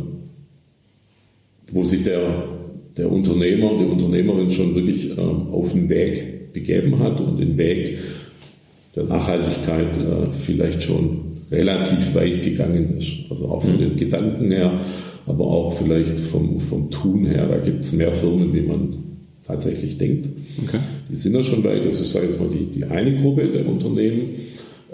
wo 1.72 1.86
sich 1.86 2.04
der, 2.04 2.44
der 2.98 3.10
Unternehmer, 3.10 3.72
die 3.80 3.86
Unternehmerin 3.86 4.50
schon 4.50 4.76
wirklich 4.76 5.12
ähm, 5.18 5.48
auf 5.54 5.72
den 5.72 5.88
Weg 5.88 6.52
begeben 6.52 7.00
hat 7.00 7.22
und 7.22 7.40
den 7.40 7.58
Weg 7.58 8.00
der 8.98 9.06
Nachhaltigkeit 9.06 9.96
äh, 9.96 10.28
vielleicht 10.38 10.84
schon 10.84 11.22
relativ 11.50 12.14
weit 12.16 12.42
gegangen 12.42 12.98
ist. 12.98 13.14
Also 13.30 13.46
auch 13.46 13.64
von 13.64 13.76
mhm. 13.76 13.80
den 13.80 13.96
Gedanken 13.96 14.52
her, 14.52 14.78
aber 15.26 15.46
auch 15.46 15.72
vielleicht 15.72 16.20
vom, 16.20 16.60
vom 16.60 16.92
Tun 16.92 17.28
her. 17.28 17.48
Da 17.48 17.60
gibt 17.60 17.84
es 17.84 17.94
mehr 17.94 18.12
Firmen, 18.12 18.54
wie 18.54 18.64
man 18.64 19.11
tatsächlich 19.52 19.98
denkt. 19.98 20.30
Okay. 20.66 20.80
Die 21.10 21.16
sind 21.16 21.34
da 21.34 21.44
schon 21.44 21.64
weit. 21.64 21.86
Das 21.86 22.00
ist, 22.00 22.14
sage 22.14 22.26
ich 22.26 22.32
jetzt 22.32 22.42
mal, 22.42 22.50
die, 22.50 22.66
die 22.66 22.86
eine 22.86 23.16
Gruppe 23.16 23.48
der 23.48 23.68
Unternehmen. 23.68 24.30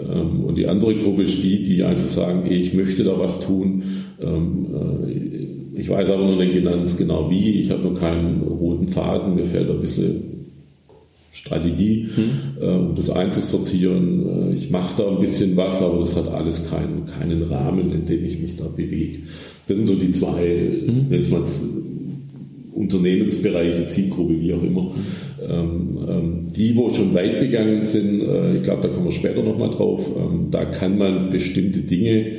Ähm, 0.00 0.44
und 0.44 0.56
die 0.56 0.66
andere 0.66 0.94
Gruppe 0.96 1.22
ist 1.22 1.42
die, 1.42 1.62
die 1.62 1.82
einfach 1.82 2.08
sagen, 2.08 2.50
ich 2.50 2.74
möchte 2.74 3.04
da 3.04 3.18
was 3.18 3.40
tun. 3.40 3.82
Ähm, 4.20 4.66
äh, 4.74 5.80
ich 5.80 5.88
weiß 5.88 6.08
aber 6.10 6.26
noch 6.26 6.38
nicht 6.38 6.64
ganz 6.64 6.96
genau 6.96 7.30
wie. 7.30 7.60
Ich 7.60 7.70
habe 7.70 7.82
noch 7.82 7.98
keinen 7.98 8.42
roten 8.42 8.88
Faden. 8.88 9.36
Mir 9.36 9.44
fällt 9.44 9.70
ein 9.70 9.80
bisschen 9.80 10.22
Strategie, 11.30 12.08
hm. 12.14 12.68
um 12.88 12.94
das 12.96 13.10
einzusortieren. 13.10 14.50
Äh, 14.50 14.54
ich 14.56 14.70
mache 14.70 14.96
da 14.96 15.08
ein 15.08 15.20
bisschen 15.20 15.56
was, 15.56 15.80
aber 15.82 16.00
das 16.00 16.16
hat 16.16 16.28
alles 16.32 16.68
keinen, 16.68 17.06
keinen 17.06 17.44
Rahmen, 17.44 17.92
in 17.92 18.06
dem 18.06 18.24
ich 18.24 18.40
mich 18.40 18.56
da 18.56 18.64
bewege. 18.64 19.20
Das 19.68 19.76
sind 19.76 19.86
so 19.86 19.94
die 19.94 20.10
zwei, 20.10 20.72
hm. 20.84 21.06
jetzt 21.10 21.30
mal 21.30 21.44
Unternehmensbereiche, 22.78 23.86
Zielgruppe, 23.86 24.40
wie 24.40 24.54
auch 24.54 24.62
immer. 24.62 24.90
Ähm, 25.42 25.98
ähm, 26.08 26.46
die, 26.54 26.76
wo 26.76 26.92
schon 26.92 27.14
weit 27.14 27.40
gegangen 27.40 27.84
sind, 27.84 28.22
äh, 28.22 28.56
ich 28.56 28.62
glaube, 28.62 28.82
da 28.82 28.88
kommen 28.88 29.06
wir 29.06 29.12
später 29.12 29.42
nochmal 29.42 29.70
drauf, 29.70 30.08
ähm, 30.16 30.50
da 30.50 30.64
kann 30.64 30.98
man 30.98 31.30
bestimmte 31.30 31.80
Dinge, 31.80 32.32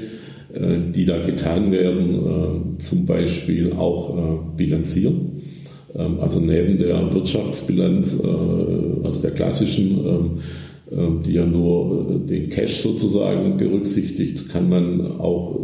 äh, 0.54 0.78
die 0.94 1.06
da 1.06 1.26
getan 1.26 1.72
werden, 1.72 2.16
äh, 2.16 2.80
zum 2.80 3.06
Beispiel 3.06 3.74
auch 3.74 4.18
äh, 4.18 4.40
bilanzieren. 4.58 5.42
Ähm, 5.96 6.20
also 6.20 6.40
neben 6.40 6.78
der 6.78 7.14
Wirtschaftsbilanz, 7.14 8.22
äh, 8.24 9.06
also 9.06 9.22
der 9.22 9.32
klassischen, 9.32 10.06
ähm, 10.06 10.30
ähm, 10.92 11.24
die 11.26 11.34
ja 11.34 11.46
nur 11.46 12.10
äh, 12.10 12.28
den 12.28 12.50
Cash 12.50 12.82
sozusagen 12.82 13.58
berücksichtigt, 13.58 14.50
kann 14.50 14.70
man 14.70 15.20
auch 15.20 15.60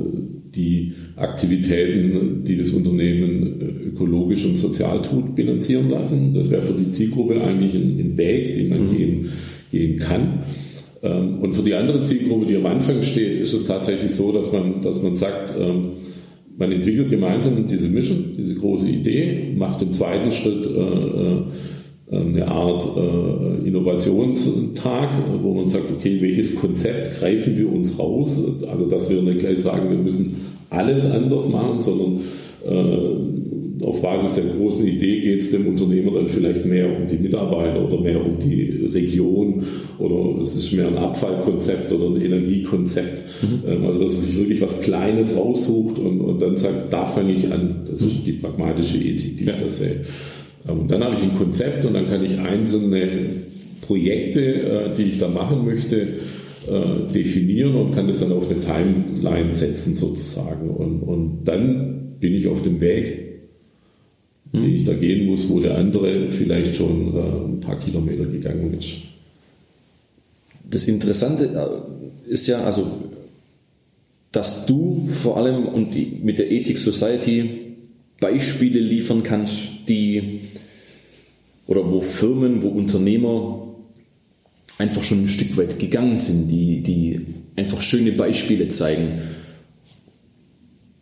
die 0.55 0.93
Aktivitäten, 1.15 2.43
die 2.43 2.57
das 2.57 2.71
Unternehmen 2.71 3.61
äh, 3.61 3.87
ökologisch 3.89 4.45
und 4.45 4.57
sozial 4.57 5.01
tut, 5.01 5.35
bilanzieren 5.35 5.89
lassen. 5.89 6.33
Das 6.33 6.49
wäre 6.49 6.61
für 6.61 6.73
die 6.73 6.91
Zielgruppe 6.91 7.41
eigentlich 7.41 7.73
ein, 7.73 7.99
ein 7.99 8.17
Weg, 8.17 8.53
den 8.53 8.69
man 8.69 8.87
mhm. 8.87 8.97
gehen, 8.97 9.29
gehen 9.71 9.99
kann. 9.99 10.43
Ähm, 11.03 11.39
und 11.39 11.53
für 11.53 11.63
die 11.63 11.73
andere 11.73 12.03
Zielgruppe, 12.03 12.45
die 12.45 12.55
am 12.55 12.65
Anfang 12.65 13.01
steht, 13.01 13.39
ist 13.39 13.53
es 13.53 13.65
tatsächlich 13.65 14.11
so, 14.11 14.31
dass 14.31 14.51
man, 14.51 14.81
dass 14.81 15.01
man 15.01 15.15
sagt, 15.15 15.53
ähm, 15.59 15.89
man 16.57 16.71
entwickelt 16.71 17.09
gemeinsam 17.09 17.67
diese 17.67 17.89
Mission, 17.89 18.35
diese 18.37 18.55
große 18.55 18.89
Idee, 18.89 19.53
macht 19.57 19.81
im 19.81 19.91
zweiten 19.91 20.31
Schritt 20.31 20.65
äh, 20.65 20.69
äh, 20.69 21.41
eine 22.11 22.47
Art 22.47 22.85
Innovationstag, 23.65 25.09
wo 25.41 25.53
man 25.55 25.69
sagt, 25.69 25.85
okay, 25.91 26.17
welches 26.21 26.55
Konzept 26.55 27.19
greifen 27.19 27.57
wir 27.57 27.71
uns 27.71 27.97
raus? 27.97 28.41
Also, 28.69 28.85
dass 28.85 29.09
wir 29.09 29.21
nicht 29.23 29.39
gleich 29.39 29.59
sagen, 29.59 29.89
wir 29.89 29.97
müssen 29.97 30.35
alles 30.69 31.09
anders 31.09 31.49
machen, 31.49 31.79
sondern 31.79 32.21
äh, 32.65 33.83
auf 33.83 34.01
Basis 34.01 34.35
der 34.35 34.45
großen 34.45 34.85
Idee 34.85 35.21
geht 35.21 35.41
es 35.41 35.51
dem 35.51 35.67
Unternehmer 35.67 36.11
dann 36.13 36.27
vielleicht 36.27 36.65
mehr 36.65 36.87
um 36.97 37.07
die 37.07 37.17
Mitarbeiter 37.17 37.85
oder 37.85 37.99
mehr 37.99 38.25
um 38.25 38.39
die 38.39 38.89
Region 38.93 39.63
oder 39.99 40.41
es 40.41 40.55
ist 40.55 40.73
mehr 40.73 40.87
ein 40.87 40.97
Abfallkonzept 40.97 41.91
oder 41.91 42.07
ein 42.07 42.21
Energiekonzept. 42.21 43.23
Mhm. 43.41 43.69
Ähm, 43.69 43.85
also 43.85 44.01
dass 44.01 44.13
er 44.13 44.21
sich 44.21 44.39
wirklich 44.39 44.61
was 44.61 44.81
Kleines 44.81 45.35
raussucht 45.37 45.99
und, 45.99 46.21
und 46.21 46.41
dann 46.41 46.55
sagt, 46.57 46.91
da 46.91 47.05
fange 47.05 47.33
ich 47.33 47.51
an. 47.51 47.85
Das 47.89 48.01
ist 48.01 48.25
die 48.25 48.33
pragmatische 48.33 48.97
Ethik, 48.97 49.37
die 49.37 49.45
ja. 49.45 49.51
ich 49.51 49.61
da 49.61 49.69
sehe. 49.69 50.01
Ähm, 50.67 50.79
und 50.81 50.91
dann 50.91 51.03
habe 51.03 51.15
ich 51.15 51.21
ein 51.21 51.37
Konzept 51.37 51.85
und 51.85 51.93
dann 51.93 52.07
kann 52.07 52.23
ich 52.23 52.37
einzelne 52.39 53.27
Projekte, 53.81 54.41
äh, 54.41 54.95
die 54.95 55.03
ich 55.03 55.19
da 55.19 55.27
machen 55.27 55.65
möchte, 55.65 56.15
äh, 56.67 57.13
definieren 57.13 57.75
und 57.75 57.93
kann 57.93 58.07
das 58.07 58.19
dann 58.19 58.31
auf 58.31 58.49
eine 58.49 58.59
Timeline 58.59 59.53
setzen 59.53 59.95
sozusagen. 59.95 60.69
Und, 60.69 61.01
und 61.01 61.45
dann 61.45 62.15
bin 62.19 62.33
ich 62.33 62.47
auf 62.47 62.63
dem 62.63 62.81
Weg, 62.81 63.41
hm. 64.51 64.61
den 64.61 64.75
ich 64.75 64.83
da 64.83 64.93
gehen 64.93 65.27
muss, 65.27 65.49
wo 65.49 65.59
der 65.59 65.77
andere 65.77 66.29
vielleicht 66.31 66.75
schon 66.75 67.13
äh, 67.15 67.47
ein 67.47 67.59
paar 67.59 67.79
Kilometer 67.79 68.25
gegangen 68.25 68.75
ist. 68.77 68.95
Das 70.67 70.87
Interessante 70.87 71.87
ist 72.27 72.47
ja, 72.47 72.63
also, 72.63 72.87
dass 74.31 74.65
du 74.65 75.05
vor 75.07 75.37
allem 75.37 75.67
und 75.67 75.93
die, 75.93 76.17
mit 76.23 76.39
der 76.39 76.51
Ethic 76.51 76.79
Society 76.79 77.64
Beispiele 78.19 78.79
liefern 78.79 79.23
kannst, 79.23 79.87
die 79.87 80.41
oder 81.67 81.91
wo 81.91 82.01
Firmen, 82.01 82.61
wo 82.61 82.69
Unternehmer 82.69 83.67
einfach 84.77 85.03
schon 85.03 85.23
ein 85.23 85.27
Stück 85.27 85.57
weit 85.57 85.79
gegangen 85.79 86.19
sind, 86.19 86.49
die, 86.49 86.81
die 86.81 87.21
einfach 87.55 87.81
schöne 87.81 88.11
Beispiele 88.11 88.67
zeigen. 88.67 89.13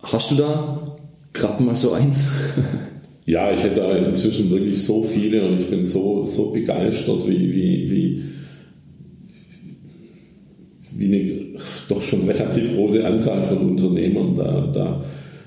Hast 0.02 0.32
du 0.32 0.36
da 0.36 0.96
gerade 1.34 1.64
mal 1.64 1.76
so 1.76 1.92
eins? 1.92 2.30
Ja, 3.26 3.54
ich 3.54 3.64
hätte 3.64 3.80
inzwischen 4.06 4.50
wirklich 4.50 4.84
so 4.84 5.02
viele 5.02 5.48
und 5.48 5.58
ich 5.58 5.70
bin 5.70 5.88
so, 5.88 6.26
so 6.26 6.52
begeistert, 6.52 7.26
wie, 7.26 7.54
wie, 7.54 7.90
wie, 7.90 8.24
wie 10.92 11.06
eine 11.06 11.60
doch 11.88 12.02
schon 12.02 12.26
relativ 12.30 12.74
große 12.74 13.06
Anzahl 13.06 13.42
von 13.44 13.60
Unternehmern 13.60 14.36
da, 14.36 14.70
da 14.74 15.06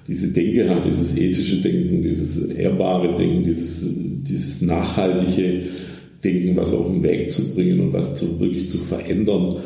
diese 0.08 0.28
Denke 0.28 0.68
hat, 0.68 0.84
dieses 0.86 1.16
ethische 1.16 1.60
Denken, 1.62 2.02
dieses 2.02 2.46
ehrbare 2.46 3.14
Denken, 3.14 3.44
dieses, 3.44 3.90
dieses 3.94 4.62
nachhaltige 4.62 5.62
Denken, 6.22 6.56
was 6.56 6.72
auf 6.72 6.86
den 6.86 7.02
Weg 7.02 7.30
zu 7.30 7.54
bringen 7.54 7.80
und 7.80 7.92
was 7.92 8.14
zu, 8.14 8.40
wirklich 8.40 8.68
zu 8.68 8.78
verändern. 8.78 9.56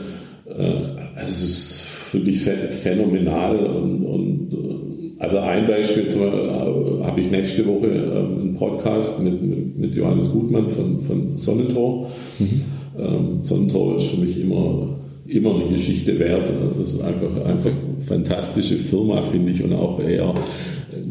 Äh, 0.46 1.22
es 1.24 1.42
ist 1.42 1.84
wirklich 2.12 2.40
phänomenal 2.40 3.56
und, 3.58 4.04
und 4.04 4.52
äh, 4.52 4.80
also 5.20 5.38
ein 5.38 5.66
Beispiel 5.66 6.08
äh, 6.08 7.04
habe 7.04 7.20
ich 7.20 7.30
nächste 7.30 7.66
Woche 7.66 7.88
ähm, 7.88 8.40
einen 8.40 8.54
Podcast 8.54 9.20
mit, 9.22 9.42
mit, 9.42 9.78
mit 9.78 9.94
Johannes 9.94 10.32
Gutmann 10.32 10.68
von, 10.68 11.00
von 11.00 11.36
Sonnentor. 11.36 12.10
Mhm. 12.38 12.62
Ähm, 12.98 13.38
Sonnentor 13.42 13.96
ist 13.96 14.06
für 14.06 14.20
mich 14.20 14.40
immer, 14.40 14.99
immer 15.30 15.54
eine 15.54 15.68
Geschichte 15.68 16.18
wert. 16.18 16.50
Das 16.78 16.94
ist 16.94 17.00
einfach, 17.00 17.44
einfach 17.44 17.70
eine 17.70 18.04
fantastische 18.06 18.76
Firma, 18.76 19.22
finde 19.22 19.52
ich. 19.52 19.62
Und 19.62 19.72
auch 19.72 20.00
er, 20.00 20.34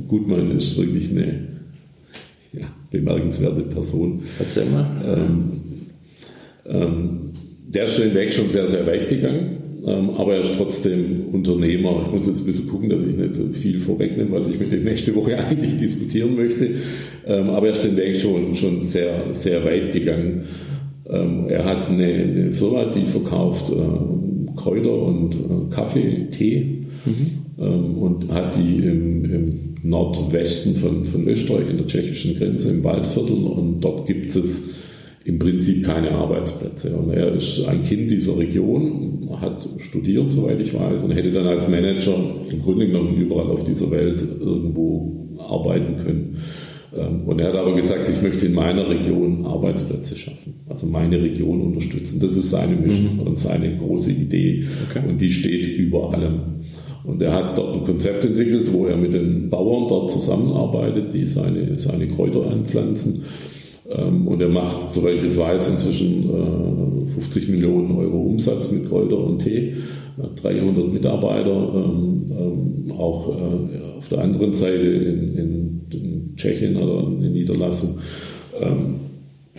Gutmann 0.07 0.51
ist 0.51 0.77
wirklich 0.77 1.11
eine, 1.11 1.47
ja, 2.53 2.67
bemerkenswerte 2.91 3.61
Person. 3.61 4.21
Erzähl 4.39 4.65
mal. 4.65 4.85
Ähm, 5.05 5.61
ähm, 6.65 7.19
der 7.67 7.85
ist 7.85 7.99
den 7.99 8.13
Weg 8.15 8.33
schon 8.33 8.49
sehr, 8.49 8.67
sehr 8.67 8.85
weit 8.87 9.09
gegangen, 9.09 9.57
ähm, 9.85 10.09
aber 10.11 10.35
er 10.35 10.41
ist 10.41 10.55
trotzdem 10.57 11.27
Unternehmer. 11.31 12.03
Ich 12.07 12.11
muss 12.11 12.27
jetzt 12.27 12.39
ein 12.39 12.45
bisschen 12.45 12.67
gucken, 12.67 12.89
dass 12.89 13.05
ich 13.05 13.15
nicht 13.15 13.55
viel 13.55 13.79
vorwegnehme, 13.79 14.31
was 14.31 14.49
ich 14.49 14.59
mit 14.59 14.71
dem 14.71 14.83
nächste 14.83 15.15
Woche 15.15 15.37
eigentlich 15.45 15.77
diskutieren 15.77 16.35
möchte. 16.35 16.75
Ähm, 17.27 17.49
aber 17.49 17.67
er 17.67 17.73
ist 17.73 17.83
den 17.83 17.95
Weg 17.95 18.17
schon, 18.17 18.55
schon 18.55 18.81
sehr, 18.81 19.23
sehr 19.33 19.63
weit 19.63 19.93
gegangen. 19.93 20.45
Ähm, 21.09 21.47
er 21.47 21.65
hat 21.65 21.89
eine, 21.89 22.05
eine, 22.05 22.51
Firma, 22.51 22.85
die 22.85 23.05
verkauft 23.05 23.71
äh, 23.71 24.55
Kräuter 24.55 25.01
und 25.01 25.35
äh, 25.35 25.73
Kaffee, 25.73 26.27
Tee. 26.31 26.83
mhm. 27.05 27.97
und 27.97 28.31
hat 28.31 28.55
die 28.55 28.77
im, 28.79 29.25
im 29.25 29.59
Nordwesten 29.83 30.75
von, 30.75 31.05
von 31.05 31.27
Österreich, 31.27 31.69
in 31.69 31.77
der 31.77 31.87
tschechischen 31.87 32.35
Grenze, 32.35 32.71
im 32.71 32.83
Waldviertel. 32.83 33.35
Und 33.35 33.81
dort 33.81 34.05
gibt 34.07 34.35
es 34.35 34.69
im 35.25 35.39
Prinzip 35.39 35.85
keine 35.85 36.11
Arbeitsplätze. 36.11 36.95
Und 36.95 37.11
er 37.11 37.33
ist 37.33 37.65
ein 37.67 37.83
Kind 37.83 38.09
dieser 38.09 38.37
Region, 38.37 39.29
hat 39.39 39.67
studiert, 39.77 40.31
soweit 40.31 40.59
ich 40.59 40.73
weiß, 40.73 41.01
und 41.01 41.11
hätte 41.11 41.31
dann 41.31 41.47
als 41.47 41.67
Manager 41.67 42.15
im 42.49 42.61
Grunde 42.61 42.87
genommen 42.87 43.15
überall 43.15 43.49
auf 43.49 43.63
dieser 43.63 43.91
Welt 43.91 44.21
irgendwo 44.21 45.37
arbeiten 45.37 45.97
können. 46.03 46.37
Ähm, 46.95 47.23
und 47.25 47.39
er 47.39 47.49
hat 47.49 47.55
aber 47.55 47.75
gesagt, 47.75 48.09
ich 48.09 48.21
möchte 48.21 48.45
in 48.45 48.53
meiner 48.53 48.89
Region 48.89 49.45
Arbeitsplätze 49.45 50.15
schaffen, 50.15 50.61
also 50.67 50.87
meine 50.87 51.21
Region 51.21 51.61
unterstützen. 51.61 52.19
Das 52.19 52.35
ist 52.35 52.49
seine 52.49 52.75
Mission 52.75 53.15
mhm. 53.15 53.27
und 53.27 53.39
seine 53.39 53.75
große 53.77 54.11
Idee. 54.11 54.65
Okay. 54.89 55.07
Und 55.07 55.19
die 55.21 55.31
steht 55.31 55.67
über 55.77 56.13
allem. 56.13 56.39
Und 57.03 57.21
er 57.21 57.33
hat 57.33 57.57
dort 57.57 57.75
ein 57.75 57.83
Konzept 57.83 58.25
entwickelt, 58.25 58.71
wo 58.73 58.85
er 58.85 58.97
mit 58.97 59.13
den 59.13 59.49
Bauern 59.49 59.87
dort 59.87 60.11
zusammenarbeitet, 60.11 61.13
die 61.13 61.25
seine, 61.25 61.77
seine 61.79 62.07
Kräuter 62.07 62.49
anpflanzen. 62.49 63.23
Ähm, 63.89 64.27
und 64.27 64.41
er 64.41 64.49
macht, 64.49 64.91
soweit 64.93 65.15
ich 65.15 65.23
jetzt 65.23 65.39
weiß, 65.39 65.69
inzwischen 65.71 66.29
50 67.07 67.47
äh, 67.47 67.51
Millionen 67.51 67.95
Euro 67.95 68.17
Umsatz 68.17 68.71
mit 68.71 68.87
Kräuter 68.87 69.17
und 69.17 69.39
Tee, 69.39 69.75
300 70.41 70.91
Mitarbeiter, 70.91 71.71
ähm, 71.75 72.91
auch 72.97 73.29
äh, 73.29 73.97
auf 73.97 74.09
der 74.09 74.19
anderen 74.19 74.53
Seite 74.53 74.85
in, 74.85 75.35
in, 75.35 75.81
in 75.91 76.08
Tschechien 76.39 76.77
oder 76.77 77.07
eine 77.07 77.29
Niederlassung. 77.29 77.99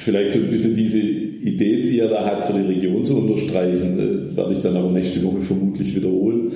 Vielleicht 0.01 0.33
so 0.33 0.39
ein 0.39 0.51
bisschen 0.51 0.75
diese 0.75 1.01
Idee, 1.01 1.83
die 1.83 2.01
er 2.01 2.09
da 2.09 2.25
hat, 2.25 2.47
für 2.47 2.55
die 2.55 2.73
Region 2.73 3.05
zu 3.05 3.19
unterstreichen, 3.19 3.99
äh, 3.99 4.37
werde 4.37 4.55
ich 4.55 4.61
dann 4.61 4.77
aber 4.77 4.91
nächste 4.91 5.23
Woche 5.23 5.43
vermutlich 5.43 5.95
wiederholen. 5.95 6.53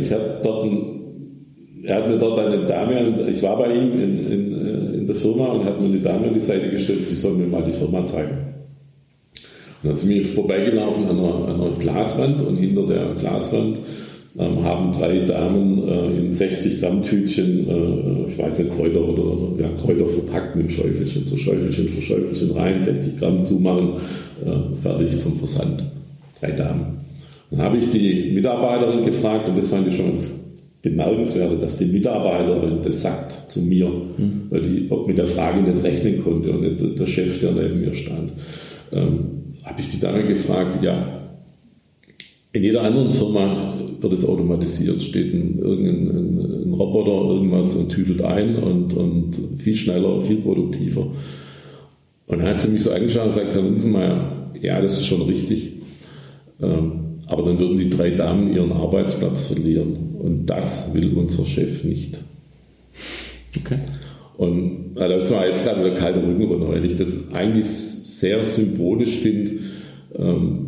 Ich 0.00 0.12
habe 0.12 0.40
dort 0.42 0.64
ein 0.64 0.98
er 1.84 1.96
hat 1.96 2.08
mir 2.08 2.18
dort 2.18 2.38
eine 2.38 2.66
Dame, 2.66 3.26
ich 3.30 3.42
war 3.42 3.56
bei 3.56 3.72
ihm 3.72 3.92
in, 3.92 4.30
in, 4.30 4.94
in 4.94 5.06
der 5.06 5.16
Firma 5.16 5.46
und 5.46 5.64
hat 5.64 5.80
mir 5.80 5.86
eine 5.86 6.00
Dame 6.00 6.28
an 6.28 6.34
die 6.34 6.40
Seite 6.40 6.68
gestellt, 6.68 7.06
sie 7.06 7.14
soll 7.14 7.34
mir 7.34 7.46
mal 7.46 7.62
die 7.62 7.72
Firma 7.72 8.04
zeigen. 8.04 8.36
Und 9.82 9.90
dann 9.90 9.96
sie 9.96 10.08
mir 10.08 10.24
vorbeigelaufen 10.24 11.08
an 11.08 11.18
einer, 11.18 11.48
an 11.48 11.60
einer 11.60 11.70
Glaswand 11.78 12.42
und 12.42 12.56
hinter 12.56 12.86
der 12.86 13.14
Glaswand 13.14 13.78
ähm, 14.38 14.64
haben 14.64 14.92
drei 14.92 15.20
Damen 15.20 15.88
äh, 15.88 16.18
in 16.18 16.32
60 16.32 16.80
Gramm 16.80 17.02
Tütchen, 17.02 17.68
äh, 17.68 18.30
ich 18.30 18.38
weiß 18.38 18.58
nicht, 18.58 18.72
Kräuter 18.74 19.08
oder 19.08 19.60
ja, 19.60 19.68
Kräuter 19.70 20.06
verpackt 20.06 20.54
mit 20.54 20.66
dem 20.66 20.70
Schäufelchen, 20.70 21.26
so 21.26 21.36
Schäufelchen 21.36 21.88
für 21.88 22.00
Schäufelchen 22.00 22.52
rein, 22.52 22.82
60 22.82 23.18
Gramm 23.18 23.44
zumachen, 23.44 23.94
äh, 24.44 24.76
fertig 24.76 25.18
zum 25.18 25.36
Versand. 25.36 25.82
Drei 26.40 26.52
Damen. 26.52 26.98
Dann 27.50 27.62
habe 27.62 27.78
ich 27.78 27.90
die 27.90 28.30
Mitarbeiterin 28.32 29.04
gefragt 29.04 29.48
und 29.48 29.56
das 29.56 29.68
fand 29.68 29.88
ich 29.88 29.96
schon 29.96 30.12
das 30.12 30.44
Bemerkenswerte, 30.82 31.56
dass 31.56 31.78
die 31.78 31.86
Mitarbeiterin 31.86 32.78
das 32.82 33.02
sagt 33.02 33.50
zu 33.50 33.60
mir, 33.60 33.88
mhm. 33.88 34.46
weil 34.50 34.62
die 34.62 34.88
mit 35.06 35.18
der 35.18 35.26
Frage 35.26 35.62
nicht 35.62 35.82
rechnen 35.82 36.22
konnte 36.22 36.50
und 36.50 36.60
nicht 36.60 36.98
der 36.98 37.06
Chef, 37.06 37.40
der 37.40 37.52
neben 37.52 37.80
mir 37.80 37.94
stand. 37.94 38.32
Ähm, 38.92 39.18
Habe 39.64 39.80
ich 39.80 39.88
die 39.88 39.98
Dame 39.98 40.22
gefragt, 40.22 40.82
ja, 40.82 41.18
in 42.52 42.62
jeder 42.62 42.82
anderen 42.82 43.10
Firma 43.10 43.77
wird 44.02 44.12
es 44.12 44.24
automatisiert, 44.24 45.02
steht 45.02 45.32
ein, 45.34 45.58
irgendein 45.58 46.68
ein 46.68 46.72
Roboter 46.72 47.34
irgendwas 47.34 47.74
und 47.74 47.88
tüdelt 47.90 48.22
ein 48.22 48.56
und, 48.56 48.94
und 48.94 49.36
viel 49.58 49.76
schneller, 49.76 50.20
viel 50.20 50.38
produktiver. 50.38 51.12
Und 52.26 52.38
dann 52.38 52.48
hat 52.48 52.60
sie 52.60 52.68
mich 52.68 52.82
so 52.82 52.90
angeschaut 52.90 53.22
und 53.22 53.28
gesagt, 53.28 53.54
Herr 53.54 53.62
Linsenmeier, 53.62 54.52
ja, 54.60 54.80
das 54.80 54.98
ist 54.98 55.06
schon 55.06 55.22
richtig. 55.22 55.72
Ähm, 56.60 56.92
aber 57.26 57.42
dann 57.42 57.58
würden 57.58 57.78
die 57.78 57.90
drei 57.90 58.10
Damen 58.10 58.54
ihren 58.54 58.72
Arbeitsplatz 58.72 59.46
verlieren. 59.46 60.16
Und 60.18 60.46
das 60.46 60.94
will 60.94 61.16
unser 61.16 61.44
Chef 61.44 61.84
nicht. 61.84 62.18
Okay. 63.58 63.78
Und 64.36 64.94
da 64.94 65.06
läuft 65.06 65.30
mir 65.30 65.46
jetzt 65.46 65.64
gerade 65.64 65.80
wieder 65.80 65.94
kalter 65.94 66.22
Rücken 66.22 66.44
runter, 66.44 66.68
weil 66.68 66.84
ich 66.84 66.96
das 66.96 67.32
eigentlich 67.32 67.66
sehr 67.66 68.44
symbolisch 68.44 69.16
finde, 69.16 69.52
ähm, 70.16 70.67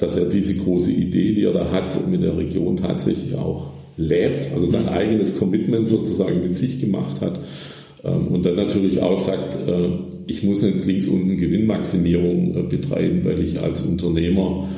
dass 0.00 0.16
er 0.16 0.24
diese 0.24 0.56
große 0.56 0.90
Idee, 0.90 1.34
die 1.34 1.44
er 1.44 1.52
da 1.52 1.70
hat, 1.70 2.08
mit 2.08 2.22
der 2.22 2.36
Region 2.36 2.76
tatsächlich 2.76 3.34
auch 3.34 3.70
lebt, 3.96 4.50
also 4.52 4.66
sein 4.66 4.88
eigenes 4.88 5.38
Commitment 5.38 5.88
sozusagen 5.88 6.42
mit 6.42 6.56
sich 6.56 6.80
gemacht 6.80 7.20
hat. 7.20 7.38
Ähm, 8.02 8.28
und 8.28 8.44
dann 8.44 8.56
natürlich 8.56 9.00
auch 9.00 9.18
sagt, 9.18 9.58
äh, 9.68 9.90
ich 10.26 10.42
muss 10.42 10.62
nicht 10.62 10.86
links 10.86 11.06
unten 11.06 11.36
Gewinnmaximierung 11.36 12.56
äh, 12.56 12.62
betreiben, 12.62 13.24
weil 13.24 13.40
ich 13.40 13.60
als 13.60 13.82
Unternehmer 13.82 14.68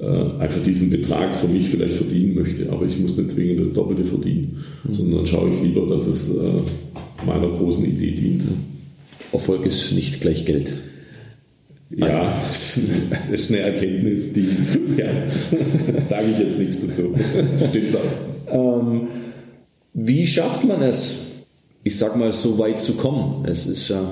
äh, 0.00 0.42
einfach 0.42 0.62
diesen 0.64 0.90
Betrag 0.90 1.34
für 1.34 1.46
mich 1.46 1.68
vielleicht 1.68 1.94
verdienen 1.94 2.34
möchte, 2.34 2.70
aber 2.70 2.86
ich 2.86 2.98
muss 2.98 3.16
nicht 3.16 3.30
zwingend 3.30 3.60
das 3.60 3.72
Doppelte 3.72 4.04
verdienen, 4.04 4.64
mhm. 4.82 4.94
sondern 4.94 5.26
schaue 5.26 5.50
ich 5.50 5.62
lieber, 5.62 5.86
dass 5.86 6.06
es 6.08 6.36
meiner 7.24 7.48
großen 7.48 7.84
Idee 7.84 8.12
dient. 8.12 8.42
Erfolg 9.32 9.64
ist 9.64 9.92
nicht 9.92 10.20
gleich 10.20 10.44
Geld. 10.44 10.74
Ja, 11.90 12.34
das 12.48 12.78
ist 13.30 13.50
eine 13.50 13.60
Erkenntnis, 13.60 14.32
die 14.32 14.48
ja, 14.96 15.06
sage 16.06 16.26
ich 16.32 16.38
jetzt 16.38 16.58
nichts 16.58 16.80
dazu. 16.80 17.14
Stimmt 17.70 17.96
auch. 17.96 18.80
Ähm, 18.80 19.08
wie 19.94 20.26
schafft 20.26 20.64
man 20.64 20.82
es, 20.82 21.22
ich 21.84 21.96
sag 21.96 22.16
mal, 22.16 22.32
so 22.32 22.58
weit 22.58 22.80
zu 22.80 22.94
kommen? 22.94 23.44
Es 23.46 23.66
ist 23.66 23.88
ja. 23.88 24.02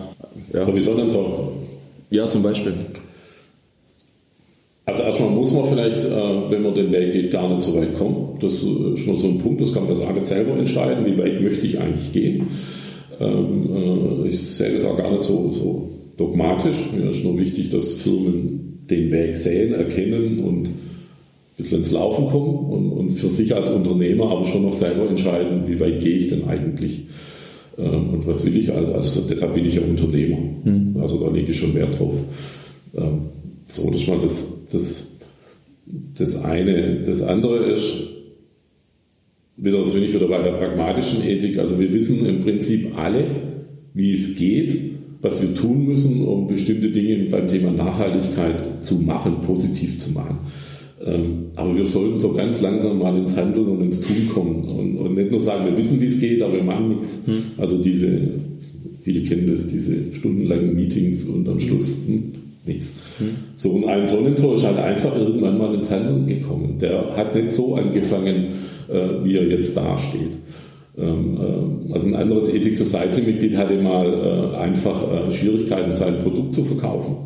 ja. 0.52 0.64
Sowieso 0.64 0.96
ein 0.96 1.08
Tor. 1.08 1.52
Ja, 2.10 2.28
zum 2.28 2.42
Beispiel. 2.42 2.74
Also 4.86 5.02
erstmal 5.02 5.30
muss 5.30 5.50
man 5.50 5.66
vielleicht, 5.68 6.04
äh, 6.04 6.50
wenn 6.50 6.62
man 6.62 6.74
den 6.74 6.92
Weg 6.92 7.12
geht, 7.12 7.32
gar 7.32 7.48
nicht 7.48 7.62
so 7.62 7.74
weit 7.74 7.94
kommen. 7.94 8.38
Das 8.40 8.52
ist 8.52 8.64
nur 9.06 9.16
so 9.16 9.28
ein 9.28 9.38
Punkt, 9.38 9.60
das 9.60 9.72
kann 9.72 9.88
man 9.88 10.00
alles 10.02 10.28
selber 10.28 10.56
entscheiden, 10.56 11.04
wie 11.06 11.18
weit 11.18 11.40
möchte 11.40 11.66
ich 11.66 11.78
eigentlich 11.78 12.12
gehen. 12.12 12.46
Ähm, 13.18 14.24
äh, 14.24 14.28
ich 14.28 14.40
sehe 14.40 14.72
das 14.72 14.84
auch 14.84 14.96
gar 14.96 15.10
nicht 15.10 15.24
so, 15.24 15.52
so 15.52 15.93
dogmatisch. 16.16 16.90
Mir 16.92 17.10
ist 17.10 17.24
nur 17.24 17.38
wichtig, 17.38 17.70
dass 17.70 17.92
Firmen 17.92 18.86
den 18.88 19.10
Weg 19.10 19.36
sehen, 19.36 19.74
erkennen 19.74 20.40
und 20.40 20.68
ein 20.68 21.56
bisschen 21.56 21.78
ins 21.78 21.92
Laufen 21.92 22.26
kommen 22.26 22.56
und, 22.70 22.92
und 22.92 23.10
für 23.10 23.28
sich 23.28 23.54
als 23.54 23.70
Unternehmer 23.70 24.30
aber 24.30 24.44
schon 24.44 24.62
noch 24.62 24.72
selber 24.72 25.08
entscheiden, 25.08 25.66
wie 25.66 25.80
weit 25.80 26.00
gehe 26.00 26.18
ich 26.18 26.28
denn 26.28 26.44
eigentlich 26.44 27.06
ähm, 27.78 28.10
und 28.10 28.26
was 28.26 28.44
will 28.44 28.56
ich. 28.56 28.72
Also 28.72 29.22
deshalb 29.28 29.54
bin 29.54 29.64
ich 29.64 29.76
ja 29.76 29.82
Unternehmer. 29.82 30.38
Mhm. 30.64 30.96
Also 31.00 31.18
da 31.18 31.30
lege 31.30 31.50
ich 31.50 31.56
schon 31.56 31.74
Wert 31.74 31.98
drauf. 31.98 32.22
Ähm, 32.94 33.22
so, 33.64 33.90
das 33.90 34.02
ist 34.02 34.08
mal 34.08 34.18
das, 34.20 34.62
das, 34.70 35.16
das 36.18 36.44
eine. 36.44 37.02
Das 37.04 37.22
andere 37.22 37.72
ist, 37.72 38.10
wieder, 39.56 39.80
das 39.82 39.94
bin 39.94 40.04
ich 40.04 40.12
wieder 40.12 40.28
bei 40.28 40.42
der 40.42 40.52
pragmatischen 40.52 41.24
Ethik. 41.24 41.58
Also 41.58 41.78
wir 41.78 41.92
wissen 41.92 42.26
im 42.26 42.40
Prinzip 42.40 42.98
alle, 42.98 43.24
wie 43.94 44.12
es 44.12 44.36
geht, 44.36 44.93
was 45.24 45.40
wir 45.40 45.54
tun 45.54 45.86
müssen, 45.86 46.22
um 46.26 46.46
bestimmte 46.46 46.90
Dinge 46.90 47.24
beim 47.30 47.48
Thema 47.48 47.70
Nachhaltigkeit 47.70 48.84
zu 48.84 48.96
machen, 48.96 49.40
positiv 49.40 49.98
zu 49.98 50.10
machen. 50.10 50.36
Ähm, 51.02 51.46
aber 51.56 51.74
wir 51.74 51.86
sollten 51.86 52.20
so 52.20 52.34
ganz 52.34 52.60
langsam 52.60 52.98
mal 52.98 53.16
ins 53.16 53.34
Handeln 53.34 53.68
und 53.68 53.82
ins 53.82 54.02
Tun 54.02 54.28
kommen 54.34 54.64
und, 54.64 54.98
und 54.98 55.14
nicht 55.14 55.30
nur 55.30 55.40
sagen, 55.40 55.64
wir 55.64 55.76
wissen, 55.78 55.98
wie 55.98 56.06
es 56.06 56.20
geht, 56.20 56.42
aber 56.42 56.52
wir 56.52 56.62
machen 56.62 56.90
nichts. 56.90 57.22
Hm. 57.24 57.42
Also 57.56 57.82
diese, 57.82 58.20
viele 59.00 59.22
kennen 59.22 59.46
das, 59.46 59.66
diese 59.66 59.96
stundenlangen 60.12 60.74
Meetings 60.74 61.24
und 61.24 61.48
am 61.48 61.58
Schluss 61.58 61.96
hm, 62.06 62.32
nichts. 62.66 62.94
Hm. 63.18 63.28
So, 63.56 63.70
und 63.70 63.86
ein 63.86 64.06
Sonnentor 64.06 64.56
ist 64.56 64.64
halt 64.64 64.78
einfach 64.78 65.16
irgendwann 65.16 65.56
mal 65.56 65.74
ins 65.74 65.90
Handeln 65.90 66.26
gekommen. 66.26 66.76
Der 66.78 67.16
hat 67.16 67.34
nicht 67.34 67.52
so 67.52 67.76
angefangen, 67.76 68.48
äh, 68.90 69.24
wie 69.24 69.36
er 69.36 69.48
jetzt 69.48 69.74
dasteht. 69.74 70.36
Ähm, 70.96 71.38
äh, 71.88 71.92
also 71.92 72.08
ein 72.08 72.14
anderes 72.14 72.52
Ethic 72.52 72.76
Society 72.76 73.22
Mitglied 73.22 73.56
hatte 73.56 73.80
mal 73.80 74.52
äh, 74.54 74.56
einfach 74.56 75.28
äh, 75.28 75.30
Schwierigkeiten, 75.32 75.94
sein 75.94 76.18
Produkt 76.18 76.54
zu 76.54 76.64
verkaufen. 76.64 77.16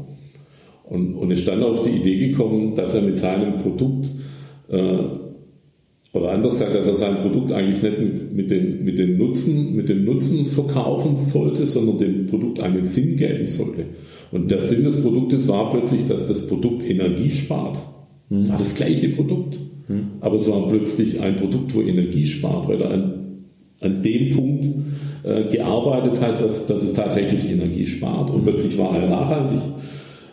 Und, 0.84 1.14
und 1.14 1.30
ist 1.30 1.46
dann 1.46 1.62
auf 1.62 1.82
die 1.82 1.90
Idee 1.90 2.28
gekommen, 2.28 2.74
dass 2.74 2.94
er 2.94 3.02
mit 3.02 3.18
seinem 3.18 3.58
Produkt 3.58 4.08
oder 6.12 6.32
anders 6.32 6.58
gesagt, 6.58 6.74
dass 6.74 6.86
er 6.86 6.94
sein 6.94 7.16
Produkt 7.16 7.52
eigentlich 7.52 7.82
nicht 7.82 7.98
mit, 7.98 8.34
mit, 8.34 8.50
den, 8.50 8.84
mit, 8.84 8.98
den 8.98 9.16
Nutzen, 9.16 9.74
mit 9.76 9.88
dem 9.88 10.04
Nutzen 10.04 10.46
verkaufen 10.46 11.16
sollte, 11.16 11.64
sondern 11.64 11.98
dem 11.98 12.26
Produkt 12.26 12.60
einen 12.60 12.86
Sinn 12.86 13.16
geben 13.16 13.46
sollte. 13.46 13.86
Und 14.30 14.50
der 14.50 14.60
Sinn 14.60 14.84
des 14.84 15.00
Produktes 15.02 15.48
war 15.48 15.70
plötzlich, 15.70 16.06
dass 16.06 16.28
das 16.28 16.46
Produkt 16.46 16.82
Energie 16.88 17.30
spart. 17.30 17.78
Es 18.30 18.50
war 18.50 18.58
das 18.58 18.74
gleiche 18.74 19.08
Produkt, 19.10 19.58
mhm. 19.88 20.08
aber 20.20 20.36
es 20.36 20.50
war 20.50 20.68
plötzlich 20.68 21.20
ein 21.20 21.36
Produkt, 21.36 21.74
wo 21.74 21.80
Energie 21.80 22.26
spart, 22.26 22.68
weil 22.68 22.80
er 22.80 22.90
an, 22.90 23.17
an 23.80 24.02
dem 24.02 24.34
Punkt 24.34 24.66
äh, 25.22 25.44
gearbeitet 25.44 26.20
hat, 26.20 26.40
dass, 26.40 26.66
dass 26.66 26.82
es 26.82 26.94
tatsächlich 26.94 27.50
Energie 27.50 27.86
spart. 27.86 28.30
Und 28.30 28.44
plötzlich 28.44 28.76
war 28.78 28.96
er 28.96 29.08
nachhaltig. 29.08 29.60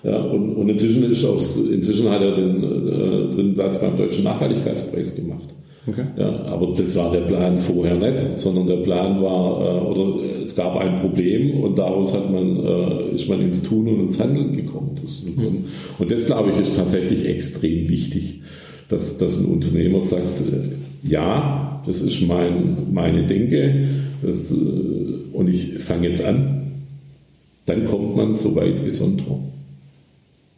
Ja, 0.03 0.21
und, 0.21 0.55
und 0.55 0.69
inzwischen, 0.69 1.12
ist 1.12 1.25
auch, 1.25 1.39
inzwischen 1.71 2.10
hat 2.10 2.21
er 2.21 2.36
den 2.36 2.63
äh, 2.63 3.34
dritten 3.34 3.55
Platz 3.55 3.79
beim 3.79 3.97
Deutschen 3.97 4.23
Nachhaltigkeitspreis 4.23 5.15
gemacht. 5.15 5.55
Okay. 5.88 6.03
Ja, 6.17 6.45
aber 6.45 6.73
das 6.75 6.95
war 6.95 7.12
der 7.12 7.21
Plan 7.21 7.60
vorher 7.60 7.95
nicht, 7.95 8.39
sondern 8.39 8.65
der 8.65 8.77
Plan 8.77 9.21
war, 9.21 9.62
äh, 9.62 9.86
oder 9.86 10.23
es 10.43 10.55
gab 10.55 10.75
ein 10.77 10.95
Problem 10.95 11.60
und 11.62 11.77
daraus 11.77 12.13
hat 12.13 12.31
man, 12.31 12.58
äh, 12.58 13.15
ist 13.15 13.29
man 13.29 13.41
ins 13.41 13.62
Tun 13.62 13.88
und 13.88 13.99
ins 13.99 14.19
Handeln 14.19 14.55
gekommen. 14.55 14.91
Das, 15.01 15.23
mhm. 15.23 15.65
Und 15.99 16.12
das, 16.12 16.25
glaube 16.25 16.51
ich, 16.51 16.60
ist 16.60 16.75
tatsächlich 16.75 17.27
extrem 17.27 17.88
wichtig, 17.88 18.41
dass, 18.89 19.17
dass 19.17 19.39
ein 19.39 19.45
Unternehmer 19.45 20.02
sagt, 20.02 20.41
äh, 20.41 21.08
ja, 21.08 21.82
das 21.86 22.02
ist 22.02 22.21
mein, 22.21 22.93
meine 22.93 23.26
Denke 23.26 23.88
das, 24.21 24.52
äh, 24.52 24.56
und 25.34 25.48
ich 25.48 25.80
fange 25.80 26.08
jetzt 26.10 26.24
an, 26.24 26.71
dann 27.65 27.86
kommt 27.86 28.15
man 28.15 28.36
so 28.36 28.56
weit 28.56 28.84
wie 28.84 28.89
Sondro. 28.89 29.43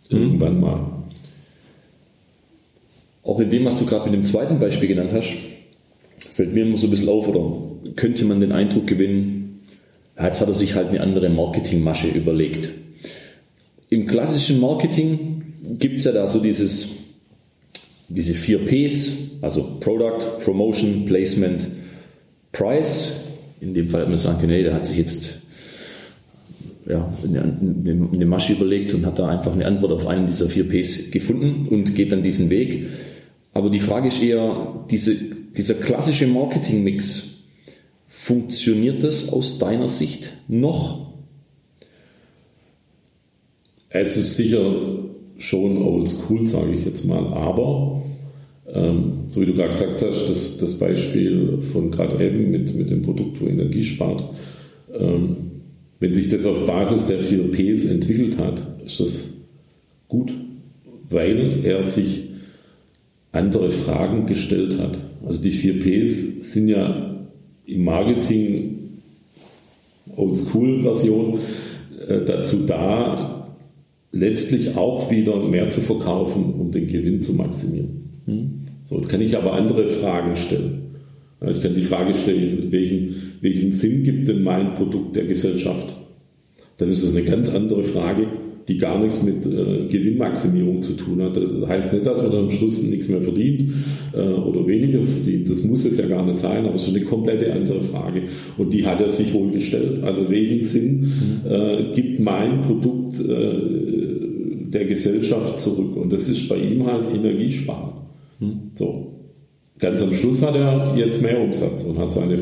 Mhm. 0.09 0.17
Irgendwann 0.17 0.59
mal. 0.59 0.79
Auch 3.23 3.39
in 3.39 3.49
dem, 3.49 3.65
was 3.65 3.77
du 3.77 3.85
gerade 3.85 4.05
mit 4.05 4.13
dem 4.13 4.23
zweiten 4.23 4.59
Beispiel 4.59 4.87
genannt 4.87 5.11
hast, 5.13 5.33
fällt 6.33 6.53
mir 6.53 6.65
immer 6.65 6.77
so 6.77 6.87
ein 6.87 6.91
bisschen 6.91 7.09
auf, 7.09 7.27
oder 7.27 7.93
könnte 7.95 8.25
man 8.25 8.39
den 8.39 8.51
Eindruck 8.51 8.87
gewinnen, 8.87 9.61
jetzt 10.21 10.41
hat 10.41 10.47
er 10.47 10.53
sich 10.53 10.75
halt 10.75 10.89
eine 10.89 11.01
andere 11.01 11.29
Marketingmasche 11.29 12.07
überlegt. 12.07 12.71
Im 13.89 14.05
klassischen 14.05 14.59
Marketing 14.59 15.43
gibt 15.77 15.99
es 15.99 16.05
ja 16.05 16.11
da 16.11 16.27
so 16.27 16.39
dieses, 16.39 16.89
diese 18.09 18.33
vier 18.33 18.59
Ps, 18.59 19.17
also 19.41 19.77
Product, 19.79 20.43
Promotion, 20.43 21.05
Placement, 21.05 21.67
Price. 22.51 23.13
In 23.59 23.73
dem 23.73 23.89
Fall 23.89 24.01
hat 24.01 24.09
man 24.09 24.17
sagen 24.17 24.39
können, 24.39 24.53
hey, 24.53 24.63
der 24.63 24.73
hat 24.73 24.85
sich 24.85 24.97
jetzt 24.97 25.39
ja, 26.87 27.11
eine, 27.23 28.25
Masche 28.25 28.53
überlegt 28.53 28.93
und 28.93 29.05
hat 29.05 29.19
da 29.19 29.27
einfach 29.27 29.53
eine 29.53 29.65
Antwort 29.65 29.91
auf 29.91 30.07
einen 30.07 30.27
dieser 30.27 30.49
vier 30.49 30.67
Ps 30.67 31.11
gefunden 31.11 31.67
und 31.67 31.95
geht 31.95 32.11
dann 32.11 32.23
diesen 32.23 32.49
Weg. 32.49 32.87
Aber 33.53 33.69
die 33.69 33.79
Frage 33.79 34.07
ist 34.07 34.21
eher, 34.21 34.85
diese, 34.89 35.15
dieser 35.15 35.73
klassische 35.73 36.27
Marketing-Mix, 36.27 37.23
funktioniert 38.07 39.03
das 39.03 39.29
aus 39.29 39.59
deiner 39.59 39.89
Sicht 39.89 40.37
noch? 40.47 41.07
Es 43.89 44.17
ist 44.17 44.35
sicher 44.35 45.06
schon 45.37 45.77
oldschool, 45.77 46.47
sage 46.47 46.73
ich 46.73 46.85
jetzt 46.85 47.05
mal, 47.05 47.25
aber 47.27 48.01
ähm, 48.73 49.25
so 49.29 49.41
wie 49.41 49.45
du 49.45 49.53
gerade 49.53 49.69
gesagt 49.69 50.01
hast, 50.01 50.29
das, 50.29 50.57
das 50.57 50.79
Beispiel 50.79 51.59
von 51.61 51.91
gerade 51.91 52.23
eben 52.23 52.51
mit, 52.51 52.75
mit 52.75 52.89
dem 52.89 53.01
Produkt, 53.01 53.39
wo 53.41 53.45
Energie 53.45 53.83
spart, 53.83 54.23
ähm, 54.93 55.37
wenn 55.99 56.13
sich 56.13 56.29
das 56.29 56.45
auf 56.45 56.65
Basis 56.65 57.07
der 57.07 57.19
vier 57.19 57.49
Ps 57.51 57.85
entwickelt 57.85 58.37
hat, 58.37 58.61
ist 58.85 58.99
das 58.99 59.37
gut, 60.07 60.33
weil 61.09 61.65
er 61.65 61.81
sich 61.81 62.29
andere 63.31 63.71
Fragen 63.71 64.25
gestellt 64.25 64.77
hat. 64.79 64.97
Also 65.25 65.41
die 65.41 65.51
vier 65.51 65.79
Ps 65.79 66.51
sind 66.51 66.67
ja 66.67 67.15
im 67.65 67.83
Marketing 67.83 68.77
Oldschool-Version 70.15 71.39
äh, 72.07 72.21
dazu 72.25 72.57
da, 72.65 73.36
letztlich 74.11 74.75
auch 74.75 75.11
wieder 75.11 75.37
mehr 75.43 75.69
zu 75.69 75.81
verkaufen, 75.81 76.53
um 76.53 76.71
den 76.71 76.87
Gewinn 76.87 77.21
zu 77.21 77.33
maximieren. 77.33 78.21
Hm? 78.25 78.59
So, 78.85 78.95
jetzt 78.95 79.09
kann 79.09 79.21
ich 79.21 79.37
aber 79.37 79.53
andere 79.53 79.87
Fragen 79.87 80.35
stellen. 80.35 80.83
Ich 81.45 81.61
kann 81.61 81.75
die 81.75 81.83
Frage 81.83 82.15
stellen, 82.15 82.71
welchen, 82.71 83.37
welchen 83.41 83.71
Sinn 83.71 84.03
gibt 84.03 84.27
denn 84.27 84.41
mein 84.41 84.73
Produkt 84.73 85.15
der 85.15 85.25
Gesellschaft? 85.25 85.95
Dann 86.77 86.89
ist 86.89 87.03
das 87.03 87.15
eine 87.15 87.25
ganz 87.25 87.53
andere 87.53 87.83
Frage, 87.83 88.27
die 88.67 88.77
gar 88.77 88.99
nichts 88.99 89.23
mit 89.23 89.45
äh, 89.45 89.87
Gewinnmaximierung 89.87 90.81
zu 90.81 90.93
tun 90.93 91.21
hat. 91.21 91.37
Das 91.37 91.69
heißt 91.69 91.93
nicht, 91.93 92.05
dass 92.05 92.21
man 92.21 92.31
dann 92.31 92.43
am 92.45 92.51
Schluss 92.51 92.83
nichts 92.83 93.07
mehr 93.07 93.21
verdient 93.21 93.71
äh, 94.13 94.19
oder 94.19 94.67
weniger 94.67 95.01
verdient. 95.03 95.49
Das 95.49 95.63
muss 95.63 95.85
es 95.85 95.97
ja 95.97 96.07
gar 96.07 96.25
nicht 96.25 96.39
sein, 96.39 96.65
aber 96.65 96.75
es 96.75 96.87
ist 96.87 96.95
eine 96.95 97.05
komplette 97.05 97.53
andere 97.53 97.81
Frage. 97.81 98.23
Und 98.57 98.73
die 98.73 98.85
hat 98.85 98.99
er 98.99 99.07
sich 99.09 99.33
wohl 99.33 99.51
gestellt. 99.51 100.03
Also 100.03 100.29
welchen 100.29 100.59
Sinn 100.59 100.99
mhm. 100.99 101.49
äh, 101.49 101.93
gibt 101.93 102.19
mein 102.19 102.61
Produkt 102.61 103.21
äh, 103.21 104.69
der 104.69 104.85
Gesellschaft 104.85 105.59
zurück? 105.59 105.95
Und 105.95 106.11
das 106.11 106.27
ist 106.27 106.49
bei 106.49 106.57
ihm 106.57 106.85
halt 106.85 107.07
Energiesparen. 107.13 107.93
Mhm. 108.39 108.59
So. 108.75 109.13
Ganz 109.79 110.01
am 110.01 110.11
Schluss 110.11 110.41
hat 110.41 110.55
er 110.55 110.95
jetzt 110.97 111.21
mehr 111.21 111.39
Umsatz 111.39 111.83
und 111.83 111.99
hat 111.99 112.11
seine 112.11 112.39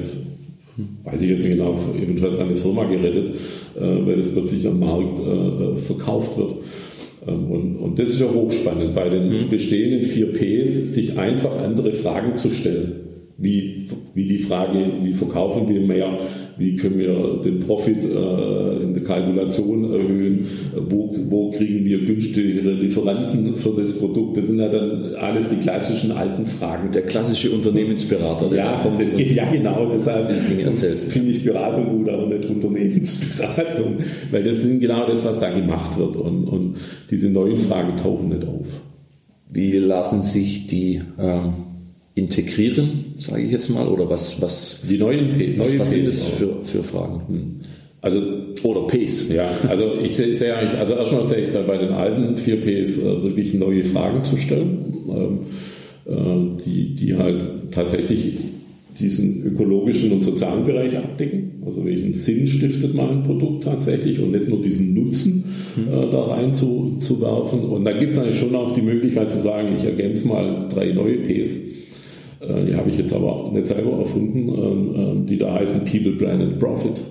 weiß 1.04 1.22
ich 1.22 1.30
jetzt 1.30 1.46
nicht 1.46 1.58
genau, 1.58 1.78
eventuell 1.96 2.34
seine 2.34 2.56
Firma 2.56 2.84
gerettet, 2.86 3.36
äh, 3.76 4.06
weil 4.06 4.18
das 4.18 4.30
plötzlich 4.30 4.68
am 4.68 4.80
Markt 4.80 5.20
äh, 5.20 5.76
verkauft 5.78 6.38
wird. 6.38 6.56
Ähm, 7.28 7.52
und, 7.52 7.78
und 7.78 8.00
das 8.00 8.10
ist 8.10 8.20
ja 8.20 8.28
hochspannend, 8.28 8.94
bei 8.94 9.10
den 9.10 9.30
mhm. 9.30 9.50
bestehenden 9.50 10.04
4 10.04 10.34
Ps 10.34 10.94
sich 10.94 11.18
einfach 11.18 11.58
andere 11.64 11.94
Fragen 11.94 12.38
zu 12.38 12.52
stellen 12.52 13.06
wie, 13.38 13.90
wie 14.14 14.28
die 14.28 14.40
Frage, 14.40 14.92
wie 15.04 15.14
verkaufen 15.14 15.68
wir 15.68 15.82
mehr, 15.82 16.18
wie 16.58 16.76
können 16.78 16.98
wir 16.98 17.42
den 17.44 17.60
Profit 17.60 18.04
äh, 18.06 18.84
in 18.84 18.94
der 18.94 19.04
Kalkulation 19.04 19.92
erhöhen, 19.92 20.48
wo, 20.90 21.14
wo 21.30 21.52
kriegen 21.52 21.86
wir 21.86 22.04
günstigere 22.04 22.72
Lieferanten 22.72 23.58
für 23.58 23.74
das 23.78 23.98
Produkt. 23.98 24.38
Das 24.38 24.48
sind 24.48 24.60
ja 24.60 24.70
dann 24.70 25.16
alles 25.16 25.50
die 25.50 25.58
klassischen 25.58 26.12
alten 26.12 26.46
Fragen. 26.46 26.92
Der 26.92 27.02
klassische 27.04 27.52
Unternehmensberater. 27.52 28.50
Der 28.50 28.58
ja, 28.58 28.96
das, 28.98 29.14
ja, 29.36 29.46
genau, 29.52 29.90
deshalb 29.92 30.32
finde 30.32 31.32
ich 31.32 31.44
Beratung 31.44 31.98
gut, 31.98 32.10
aber 32.10 32.28
nicht 32.28 32.46
Unternehmensberatung, 32.46 33.98
weil 34.32 34.44
das 34.44 34.62
sind 34.62 34.80
genau 34.80 35.06
das, 35.08 35.26
was 35.26 35.40
da 35.40 35.50
gemacht 35.50 35.98
wird 35.98 36.16
und, 36.16 36.46
und 36.46 36.76
diese 37.12 37.30
neuen 37.30 37.60
Fragen 37.60 37.98
tauchen 37.98 38.30
nicht 38.30 38.46
auf. 38.46 38.82
Wie 39.50 39.74
lassen 39.74 40.22
sich 40.22 40.68
die 40.68 41.02
ähm 41.20 41.75
integrieren, 42.16 43.16
sage 43.18 43.44
ich 43.44 43.52
jetzt 43.52 43.70
mal, 43.70 43.88
oder 43.88 44.10
was, 44.10 44.42
was 44.42 44.80
die 44.90 44.98
neuen, 44.98 45.38
P 45.38 45.60
was, 45.60 45.78
was 45.78 45.92
sind 45.92 46.08
das 46.08 46.24
für, 46.24 46.64
für 46.64 46.82
Fragen? 46.82 47.22
Hm. 47.28 47.56
Also 48.02 48.22
oder 48.64 48.88
Ps, 48.88 49.30
ja. 49.34 49.50
Also 49.68 49.94
ich 50.02 50.16
sehe 50.16 50.34
seh 50.34 50.52
eigentlich, 50.52 50.80
also 50.80 50.94
erstmal 50.94 51.28
sehe 51.28 51.46
ich 51.46 51.52
da 51.52 51.62
bei 51.64 51.78
den 51.78 51.90
alten 51.90 52.38
4 52.38 52.62
Ps 52.62 53.00
äh, 53.00 53.24
wirklich 53.24 53.54
neue 53.54 53.84
Fragen 53.84 54.24
zu 54.24 54.38
stellen, 54.38 55.04
ähm, 55.10 55.40
äh, 56.06 56.64
die, 56.64 56.96
die 56.96 57.16
halt 57.16 57.72
tatsächlich 57.72 58.38
diesen 59.00 59.44
ökologischen 59.44 60.12
und 60.14 60.24
sozialen 60.24 60.64
Bereich 60.64 60.98
abdecken. 60.98 61.64
Also 61.66 61.84
welchen 61.84 62.14
Sinn 62.14 62.48
stiftet 62.48 62.94
mein 62.94 63.24
Produkt 63.24 63.64
tatsächlich 63.64 64.20
und 64.20 64.32
nicht 64.32 64.48
nur 64.48 64.62
diesen 64.62 64.94
Nutzen 64.94 65.44
mhm. 65.76 65.92
äh, 65.92 66.12
da 66.12 66.26
rein 66.26 66.54
zu, 66.54 66.98
zu 67.00 67.20
werfen. 67.22 67.62
Und 67.62 67.84
da 67.84 67.92
gibt 67.92 68.14
es 68.14 68.20
eigentlich 68.20 68.40
schon 68.40 68.56
auch 68.56 68.72
die 68.72 68.84
Möglichkeit 68.84 69.32
zu 69.32 69.40
sagen, 69.40 69.76
ich 69.78 69.84
ergänze 69.84 70.28
mal 70.28 70.68
drei 70.70 70.94
neue 70.94 71.18
Ps 71.18 71.58
äh, 72.50 72.66
die 72.66 72.76
habe 72.76 72.90
ich 72.90 72.98
jetzt 72.98 73.14
aber 73.14 73.52
nicht 73.52 73.68
selber 73.68 73.98
erfunden, 74.00 74.50
ähm, 74.50 74.96
ähm, 74.96 75.26
die 75.26 75.38
da 75.38 75.54
heißen 75.54 75.86
People, 75.86 76.14
Planet, 76.14 76.60
Profit. 76.60 77.02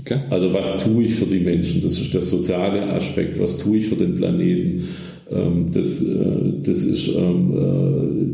Okay. 0.00 0.20
Also 0.30 0.52
was 0.52 0.82
tue 0.82 1.04
ich 1.04 1.14
für 1.14 1.26
die 1.26 1.40
Menschen? 1.40 1.82
Das 1.82 2.00
ist 2.00 2.14
der 2.14 2.22
soziale 2.22 2.82
Aspekt. 2.92 3.38
Was 3.40 3.58
tue 3.58 3.78
ich 3.78 3.88
für 3.88 3.96
den 3.96 4.14
Planeten? 4.14 4.88
Ähm, 5.32 5.70
das, 5.72 6.02
äh, 6.02 6.16
das 6.62 6.84
ist 6.84 7.08
äh, 7.08 7.22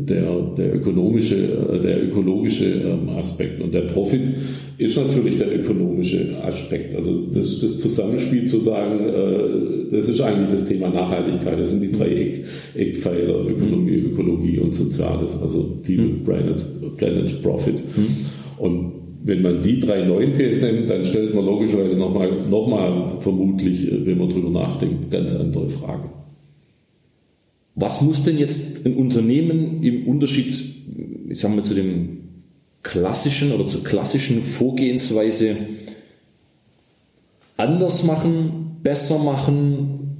der, 0.09 0.41
der 0.57 0.75
ökonomische, 0.75 1.35
äh, 1.35 1.79
der 1.79 2.03
ökologische 2.03 2.65
ähm, 2.65 3.09
Aspekt. 3.09 3.61
Und 3.61 3.71
der 3.71 3.81
Profit 3.81 4.21
ist 4.79 4.97
natürlich 4.97 5.37
der 5.37 5.59
ökonomische 5.59 6.35
Aspekt. 6.43 6.95
Also 6.95 7.27
das, 7.27 7.59
das 7.59 7.79
Zusammenspiel 7.79 8.45
zu 8.45 8.59
sagen, 8.59 8.99
das 9.91 10.07
ist 10.07 10.21
eigentlich 10.21 10.49
das 10.51 10.67
Thema 10.67 10.89
Nachhaltigkeit. 10.89 11.59
Das 11.59 11.71
sind 11.71 11.81
die 11.81 11.91
drei 11.91 12.09
Eck, 12.09 12.45
Eckpfeiler, 12.75 13.47
Ökonomie, 13.47 13.95
Ökologie 14.11 14.59
und 14.59 14.75
Soziales. 14.75 15.41
Also 15.41 15.79
People, 15.83 16.05
mhm. 16.05 16.23
Planet, 16.23 16.63
Planet 16.97 17.41
Profit. 17.41 17.81
Mhm. 17.97 18.07
Und 18.59 18.91
wenn 19.23 19.41
man 19.41 19.61
die 19.63 19.79
drei 19.79 20.05
neuen 20.05 20.33
Ps 20.33 20.61
nimmt, 20.61 20.89
dann 20.89 21.03
stellt 21.03 21.33
man 21.33 21.45
logischerweise 21.45 21.97
nochmal 21.97 22.29
noch 22.47 22.67
mal 22.67 23.17
vermutlich, 23.19 23.91
wenn 24.05 24.17
man 24.17 24.29
drüber 24.29 24.51
nachdenkt, 24.51 25.09
ganz 25.09 25.33
andere 25.33 25.69
Fragen. 25.69 26.09
Was 27.79 28.01
muss 28.01 28.23
denn 28.23 28.39
jetzt 28.39 28.87
ein 28.87 28.95
Unternehmen 28.95 29.83
im 29.83 30.07
Unterschied, 30.07 30.47
ich 31.29 31.39
sag 31.39 31.55
mal, 31.55 31.63
zu 31.63 31.75
dem 31.75 32.17
klassischen 32.81 33.51
oder 33.51 33.67
zur 33.67 33.83
klassischen 33.83 34.41
Vorgehensweise 34.41 35.57
anders 37.55 38.03
machen, 38.03 38.77
besser 38.81 39.19
machen, 39.19 40.17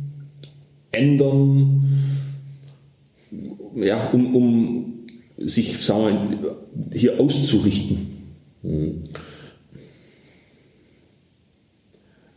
ändern, 0.92 1.84
ja, 3.76 4.08
um, 4.12 4.36
um 4.36 4.94
sich, 5.38 5.84
sagen 5.84 6.38
wir, 6.40 6.58
hier 6.94 7.20
auszurichten? 7.20 8.08
Hm. 8.62 9.04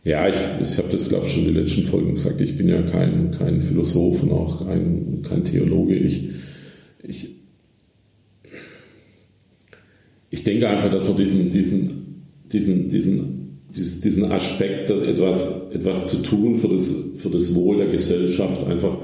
Ja, 0.03 0.27
ich, 0.27 0.35
ich 0.63 0.77
habe 0.79 0.89
das, 0.89 1.09
glaube 1.09 1.25
ich, 1.25 1.31
schon 1.31 1.45
in 1.45 1.53
den 1.53 1.63
letzten 1.63 1.83
Folgen 1.83 2.15
gesagt. 2.15 2.41
Ich 2.41 2.57
bin 2.57 2.67
ja 2.67 2.81
kein, 2.81 3.31
kein 3.31 3.61
Philosoph 3.61 4.23
und 4.23 4.31
auch 4.31 4.65
kein, 4.65 5.21
kein 5.21 5.43
Theologe. 5.43 5.95
Ich, 5.95 6.29
ich, 7.03 7.29
ich 10.31 10.43
denke 10.43 10.69
einfach, 10.69 10.89
dass 10.89 11.07
man 11.07 11.17
diesen, 11.17 11.51
diesen, 11.51 12.23
diesen, 12.51 12.89
diesen, 12.89 13.61
diesen 13.69 14.31
Aspekt, 14.31 14.89
etwas, 14.89 15.69
etwas 15.71 16.07
zu 16.07 16.17
tun 16.17 16.57
für 16.57 16.69
das, 16.69 17.11
für 17.17 17.29
das 17.29 17.53
Wohl 17.53 17.77
der 17.77 17.87
Gesellschaft, 17.87 18.65
einfach 18.67 18.97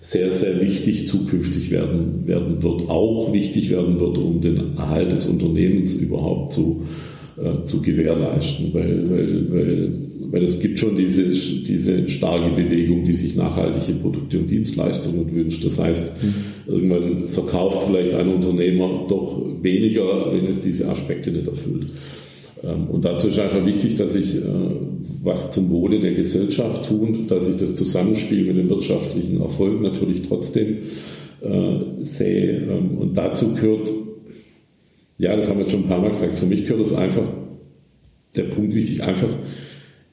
sehr, 0.00 0.32
sehr 0.32 0.58
wichtig 0.62 1.06
zukünftig 1.06 1.70
werden, 1.70 2.26
werden 2.26 2.62
wird, 2.62 2.88
auch 2.88 3.34
wichtig 3.34 3.68
werden 3.70 4.00
wird, 4.00 4.16
um 4.16 4.40
den 4.40 4.78
Erhalt 4.78 5.12
des 5.12 5.26
Unternehmens 5.26 5.92
überhaupt 5.94 6.54
zu, 6.54 6.86
äh, 7.36 7.64
zu 7.64 7.82
gewährleisten, 7.82 8.72
weil, 8.72 9.10
weil, 9.10 9.52
weil, 9.52 10.09
weil 10.30 10.44
es 10.44 10.60
gibt 10.60 10.78
schon 10.78 10.96
diese, 10.96 11.24
diese 11.24 12.08
starke 12.08 12.50
Bewegung, 12.50 13.04
die 13.04 13.14
sich 13.14 13.36
nachhaltige 13.36 13.98
Produkte 13.98 14.38
und 14.38 14.50
Dienstleistungen 14.50 15.34
wünscht. 15.34 15.64
Das 15.64 15.78
heißt, 15.78 16.22
mhm. 16.22 16.34
irgendwann 16.72 17.26
verkauft 17.26 17.86
vielleicht 17.86 18.14
ein 18.14 18.28
Unternehmer 18.28 19.06
doch 19.08 19.44
weniger, 19.60 20.32
wenn 20.32 20.46
es 20.46 20.60
diese 20.60 20.88
Aspekte 20.88 21.30
nicht 21.30 21.48
erfüllt. 21.48 21.92
Ähm, 22.62 22.86
und 22.88 23.04
dazu 23.04 23.28
ist 23.28 23.38
einfach 23.38 23.64
wichtig, 23.66 23.96
dass 23.96 24.14
ich 24.14 24.36
äh, 24.36 24.40
was 25.22 25.50
zum 25.50 25.70
Wohle 25.70 25.98
der 25.98 26.14
Gesellschaft 26.14 26.86
tun, 26.86 27.26
dass 27.28 27.48
ich 27.48 27.56
das 27.56 27.74
Zusammenspiel 27.74 28.44
mit 28.44 28.56
dem 28.56 28.70
wirtschaftlichen 28.70 29.40
Erfolg 29.40 29.80
natürlich 29.80 30.22
trotzdem 30.22 30.78
äh, 31.42 32.04
sehe. 32.04 32.68
Ähm, 32.70 32.98
und 32.98 33.16
dazu 33.16 33.54
gehört, 33.54 33.90
ja, 35.18 35.34
das 35.36 35.48
haben 35.48 35.56
wir 35.56 35.62
jetzt 35.62 35.72
schon 35.72 35.82
ein 35.82 35.88
paar 35.88 36.00
Mal 36.00 36.10
gesagt, 36.10 36.36
für 36.36 36.46
mich 36.46 36.64
gehört 36.64 36.86
es 36.86 36.94
einfach, 36.94 37.28
der 38.36 38.44
Punkt 38.44 38.74
wichtig, 38.74 39.02
einfach 39.02 39.28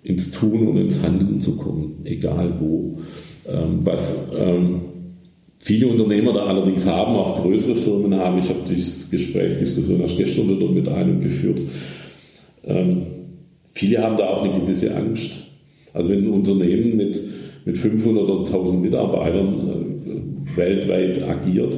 ins 0.08 0.32
Tun 0.32 0.67
und 0.67 0.78
ins 0.78 1.04
Handeln 1.04 1.39
zu 1.39 1.58
kommen, 1.58 2.02
egal 2.06 2.54
wo. 2.60 3.00
Ähm, 3.48 3.80
was 3.84 4.32
viele 5.60 5.88
Unternehmer 5.88 6.34
da 6.34 6.46
allerdings 6.46 6.86
haben, 6.86 7.15
auch 7.15 7.41
größere 7.41 7.76
Firmen 7.76 8.15
haben, 8.15 8.39
ich 8.41 8.50
habe 8.50 8.62
dieses 8.67 9.10
Gespräch, 9.10 9.58
Diskussion 9.58 10.00
erst 10.00 10.17
gestern 10.17 10.50
wieder 10.50 10.70
mit 10.70 10.88
einem 10.88 11.20
geführt, 11.22 11.60
ähm, 12.63 13.08
viele 13.74 14.02
haben 14.04 14.17
da 14.17 14.28
auch 14.28 14.43
eine 14.43 14.60
gewisse 14.60 14.96
Angst. 14.96 15.32
Also 15.93 16.10
wenn 16.10 16.26
ein 16.26 16.32
Unternehmen 16.32 16.96
mit, 16.96 17.22
mit 17.65 17.78
500 17.78 18.24
oder 18.24 18.46
1000 18.46 18.82
Mitarbeitern 18.82 19.98
äh, 20.06 20.58
weltweit 20.58 21.24
agiert, 21.24 21.76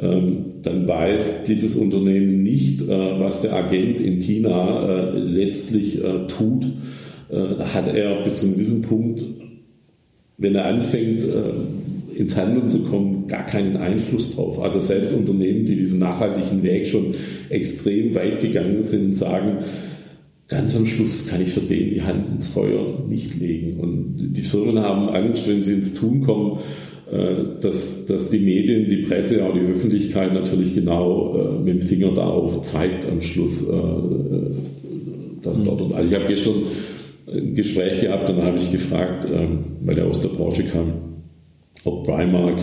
ähm, 0.00 0.44
dann 0.62 0.88
weiß 0.88 1.44
dieses 1.44 1.76
Unternehmen 1.76 2.42
nicht, 2.42 2.80
äh, 2.82 3.20
was 3.20 3.42
der 3.42 3.54
Agent 3.54 4.00
in 4.00 4.20
China 4.20 5.12
äh, 5.12 5.18
letztlich 5.18 6.00
tut. 6.28 6.66
Äh, 7.30 7.62
hat 7.62 7.94
er 7.94 8.22
bis 8.22 8.40
zu 8.40 8.46
einem 8.46 8.54
gewissen 8.54 8.82
Punkt, 8.82 9.24
wenn 10.36 10.54
er 10.54 10.64
anfängt, 10.66 11.22
äh, 11.22 12.18
ins 12.18 12.36
Handeln 12.36 12.68
zu 12.68 12.80
kommen, 12.80 13.28
gar 13.28 13.46
keinen 13.46 13.76
Einfluss 13.76 14.34
drauf. 14.34 14.60
Also 14.60 14.80
selbst 14.80 15.12
Unternehmen, 15.12 15.64
die 15.64 15.76
diesen 15.76 16.00
nachhaltigen 16.00 16.62
Weg 16.62 16.86
schon 16.86 17.14
extrem 17.48 18.14
weit 18.14 18.40
gegangen 18.40 18.82
sind, 18.82 19.14
sagen, 19.14 19.58
ganz 20.48 20.76
am 20.76 20.86
Schluss 20.86 21.28
kann 21.28 21.40
ich 21.40 21.50
für 21.50 21.60
den 21.60 21.90
die 21.90 22.02
Hand 22.02 22.24
ins 22.34 22.48
Feuer 22.48 23.04
nicht 23.08 23.38
legen. 23.38 23.78
Und 23.78 24.16
die 24.36 24.42
Firmen 24.42 24.80
haben 24.80 25.08
Angst, 25.08 25.48
wenn 25.48 25.62
sie 25.62 25.74
ins 25.74 25.94
Tun 25.94 26.22
kommen, 26.22 26.58
äh, 27.12 27.60
dass, 27.60 28.06
dass 28.06 28.30
die 28.30 28.40
Medien, 28.40 28.88
die 28.88 29.02
Presse, 29.02 29.44
auch 29.44 29.54
die 29.54 29.60
Öffentlichkeit 29.60 30.34
natürlich 30.34 30.74
genau 30.74 31.60
mit 31.64 31.74
dem 31.74 31.82
Finger 31.82 32.12
darauf 32.12 32.62
zeigt 32.62 33.06
am 33.08 33.20
Schluss, 33.20 33.64
dass 35.42 35.60
mhm. 35.60 35.64
dort. 35.64 35.80
Und, 35.80 35.94
also 35.94 36.08
ich 36.08 36.14
habe 36.14 36.26
gestern 36.26 36.54
Gespräch 37.54 38.00
gehabt, 38.00 38.28
dann 38.28 38.42
habe 38.42 38.58
ich 38.58 38.70
gefragt, 38.70 39.26
ähm, 39.32 39.76
weil 39.80 39.98
er 39.98 40.06
aus 40.06 40.20
der 40.20 40.28
Branche 40.28 40.64
kam, 40.64 40.92
ob 41.84 42.04
Primark 42.04 42.58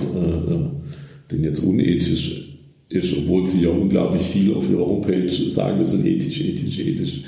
denn 1.31 1.43
jetzt 1.43 1.59
unethisch 1.59 2.47
ist, 2.89 3.17
obwohl 3.17 3.45
sie 3.45 3.63
ja 3.63 3.69
unglaublich 3.69 4.23
viel 4.23 4.53
auf 4.53 4.69
ihrer 4.69 4.85
Homepage 4.85 5.29
sagen, 5.29 5.83
sind 5.83 6.05
ethisch, 6.05 6.41
ethisch, 6.41 6.79
ethisch. 6.79 7.23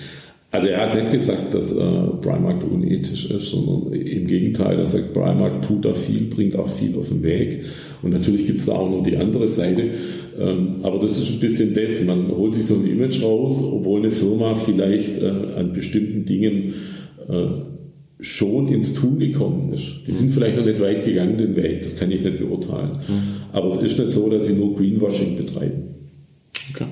Also 0.52 0.70
er 0.70 0.80
hat 0.80 0.96
nicht 0.96 1.12
gesagt, 1.12 1.54
dass 1.54 1.72
äh, 1.74 1.78
Primark 2.22 2.64
unethisch 2.64 3.30
ist, 3.30 3.52
sondern 3.52 3.94
im 3.94 4.26
Gegenteil, 4.26 4.80
er 4.80 4.86
sagt, 4.86 5.14
Primark 5.14 5.62
tut 5.62 5.86
da 5.86 5.94
viel, 5.94 6.24
bringt 6.24 6.56
auch 6.56 6.68
viel 6.68 6.98
auf 6.98 7.10
den 7.10 7.22
Weg. 7.22 7.66
Und 8.02 8.14
natürlich 8.14 8.48
gibt 8.48 8.60
es 8.60 8.66
da 8.66 8.74
auch 8.74 8.90
noch 8.90 9.04
die 9.04 9.18
andere 9.18 9.48
Seite. 9.48 9.92
Ähm, 10.40 10.78
aber 10.82 10.98
das 10.98 11.18
ist 11.20 11.30
ein 11.34 11.40
bisschen 11.40 11.76
das, 11.76 12.04
man 12.04 12.30
holt 12.30 12.56
sich 12.56 12.66
so 12.66 12.76
ein 12.76 12.88
Image 12.88 13.22
raus, 13.22 13.62
obwohl 13.62 14.00
eine 14.00 14.12
Firma 14.12 14.56
vielleicht 14.56 15.22
äh, 15.22 15.28
an 15.28 15.74
bestimmten 15.74 16.26
Dingen 16.26 16.70
äh, 16.70 16.99
schon 18.20 18.68
ins 18.68 18.94
Tun 18.96 19.18
gekommen 19.18 19.72
ist. 19.74 20.02
Die 20.06 20.12
sind 20.12 20.32
vielleicht 20.32 20.58
noch 20.58 20.66
nicht 20.66 20.82
weit 20.82 21.06
gegangen 21.06 21.38
den 21.38 21.56
Weg, 21.56 21.84
das 21.84 21.96
kann 21.96 22.12
ich 22.12 22.22
nicht 22.22 22.38
beurteilen. 22.38 22.92
Mhm. 23.08 23.22
Aber 23.54 23.68
es 23.68 23.78
ist 23.78 23.98
nicht 23.98 24.12
so, 24.12 24.30
dass 24.30 24.46
sie 24.46 24.54
nur 24.54 24.76
Greenwashing 24.76 25.38
betreiben. 25.38 25.84
Okay. 26.72 26.86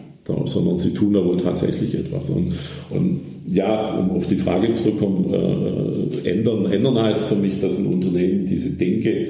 sondern 0.46 0.78
sie 0.78 0.94
tun 0.94 1.14
da 1.14 1.24
wohl 1.24 1.38
tatsächlich 1.38 1.94
etwas. 1.96 2.30
Und, 2.30 2.54
und 2.90 3.20
ja, 3.48 3.98
um 3.98 4.12
auf 4.12 4.28
die 4.28 4.38
Frage 4.38 4.74
zurückzukommen, 4.74 5.34
äh, 5.34 6.30
ändern, 6.30 6.66
ändern 6.72 7.00
heißt 7.00 7.30
für 7.30 7.36
mich, 7.36 7.60
dass 7.60 7.78
ein 7.80 7.88
Unternehmen 7.88 8.46
diese 8.46 8.78
Denke, 8.78 9.28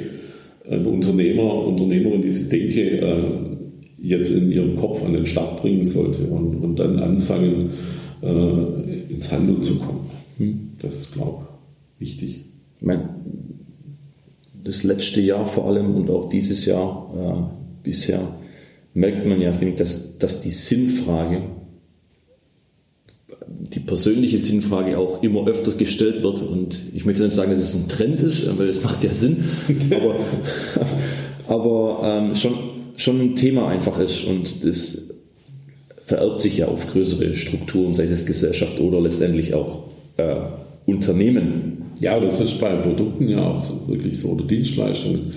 ein 0.70 0.86
Unternehmer, 0.86 1.66
Unternehmerin 1.66 2.22
diese 2.22 2.50
Denke 2.50 2.82
äh, 3.00 3.18
jetzt 4.00 4.32
in 4.32 4.52
ihrem 4.52 4.76
Kopf 4.76 5.04
an 5.04 5.14
den 5.14 5.26
Start 5.26 5.62
bringen 5.62 5.86
sollte 5.86 6.24
und, 6.24 6.56
und 6.56 6.78
dann 6.78 7.00
anfangen, 7.00 7.72
äh, 8.22 9.14
ins 9.14 9.32
Handeln 9.32 9.62
zu 9.62 9.76
kommen. 9.80 10.10
Hm. 10.38 10.67
Das 10.80 10.98
ist, 10.98 11.14
glaube 11.14 11.48
ich, 12.00 12.08
wichtig. 12.08 12.46
Ich 12.80 12.86
meine, 12.86 13.10
das 14.64 14.84
letzte 14.84 15.22
Jahr 15.22 15.46
vor 15.46 15.68
allem 15.68 15.96
und 15.96 16.10
auch 16.10 16.30
dieses 16.30 16.66
Jahr 16.66 17.12
äh, 17.16 17.84
bisher 17.84 18.36
merkt 18.94 19.26
man 19.26 19.40
ja, 19.42 19.54
finde 19.54 19.74
ich, 19.74 19.80
dass, 19.80 20.18
dass 20.18 20.42
die 20.42 20.50
Sinnfrage 20.50 21.44
die 23.74 23.80
persönliche 23.80 24.40
Sinnfrage 24.40 24.98
auch 24.98 25.24
immer 25.24 25.48
öfters 25.48 25.78
gestellt 25.78 26.24
wird. 26.24 26.42
Und 26.42 26.82
ich 26.94 27.06
möchte 27.06 27.24
nicht 27.24 27.34
sagen, 27.34 27.52
dass 27.52 27.62
es 27.62 27.76
ein 27.76 27.90
Trend 27.90 28.22
ist, 28.22 28.58
weil 28.58 28.68
das 28.68 28.84
macht 28.84 29.04
ja 29.04 29.10
Sinn, 29.12 29.44
aber, 29.92 30.20
aber 31.48 32.02
ähm, 32.04 32.36
schon, 32.36 32.54
schon 32.96 33.20
ein 33.22 33.36
Thema 33.36 33.68
einfach 33.68 34.00
ist 34.00 34.24
und 34.24 34.66
das 34.66 35.14
vererbt 36.00 36.42
sich 36.42 36.58
ja 36.58 36.68
auf 36.68 36.88
größere 36.88 37.34
Strukturen, 37.34 37.94
sei 37.94 38.04
es 38.04 38.26
Gesellschaft 38.26 38.80
oder 38.80 39.02
letztendlich 39.02 39.54
auch 39.54 39.84
äh, 40.18 40.38
Unternehmen. 40.88 41.84
Ja, 42.00 42.20
das 42.20 42.40
ist 42.40 42.60
bei 42.60 42.78
Produkten 42.78 43.28
ja 43.28 43.46
auch 43.46 43.88
wirklich 43.88 44.18
so 44.18 44.30
oder 44.30 44.46
Dienstleistungen. 44.46 45.34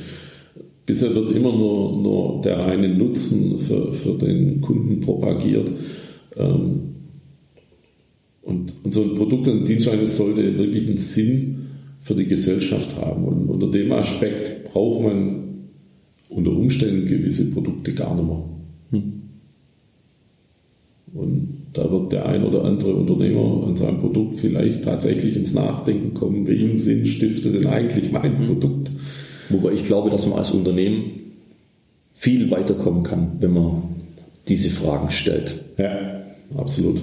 Bisher 0.86 1.14
wird 1.14 1.30
immer 1.30 1.52
nur, 1.52 2.00
nur 2.00 2.40
der 2.42 2.58
reine 2.58 2.88
Nutzen 2.88 3.58
für, 3.58 3.92
für 3.92 4.12
den 4.12 4.60
Kunden 4.60 5.00
propagiert. 5.00 5.70
Ähm, 6.36 6.80
und, 8.42 8.74
und 8.82 8.94
so 8.94 9.02
ein 9.02 9.14
Produkt 9.16 9.48
und 9.48 9.68
Dienstleistung 9.68 10.06
sollte 10.06 10.56
wirklich 10.58 10.86
einen 10.86 10.98
Sinn 10.98 11.66
für 11.98 12.14
die 12.14 12.26
Gesellschaft 12.26 12.96
haben. 12.96 13.24
Und 13.24 13.48
unter 13.48 13.70
dem 13.70 13.92
Aspekt 13.92 14.64
braucht 14.72 15.02
man 15.02 15.40
unter 16.28 16.52
Umständen 16.52 17.06
gewisse 17.06 17.50
Produkte 17.50 17.92
gar 17.92 18.14
nicht 18.14 18.26
mehr. 18.26 18.44
Hm. 18.92 19.12
Und 21.12 21.59
da 21.72 21.90
wird 21.90 22.12
der 22.12 22.26
ein 22.26 22.44
oder 22.44 22.64
andere 22.64 22.94
Unternehmer 22.94 23.66
an 23.66 23.76
seinem 23.76 24.00
Produkt 24.00 24.36
vielleicht 24.36 24.84
tatsächlich 24.84 25.36
ins 25.36 25.54
Nachdenken 25.54 26.14
kommen, 26.14 26.46
welchen 26.46 26.76
Sinn 26.76 27.06
stiftet 27.06 27.54
denn 27.54 27.66
eigentlich 27.66 28.10
mein 28.10 28.38
hm. 28.38 28.46
Produkt? 28.46 28.90
Wobei 29.50 29.72
ich 29.72 29.82
glaube, 29.82 30.10
dass 30.10 30.26
man 30.26 30.38
als 30.38 30.50
Unternehmen 30.50 31.02
viel 32.12 32.50
weiterkommen 32.50 33.02
kann, 33.02 33.32
wenn 33.40 33.52
man 33.52 33.82
diese 34.48 34.70
Fragen 34.70 35.10
stellt. 35.10 35.60
Ja, 35.78 36.22
absolut. 36.56 37.00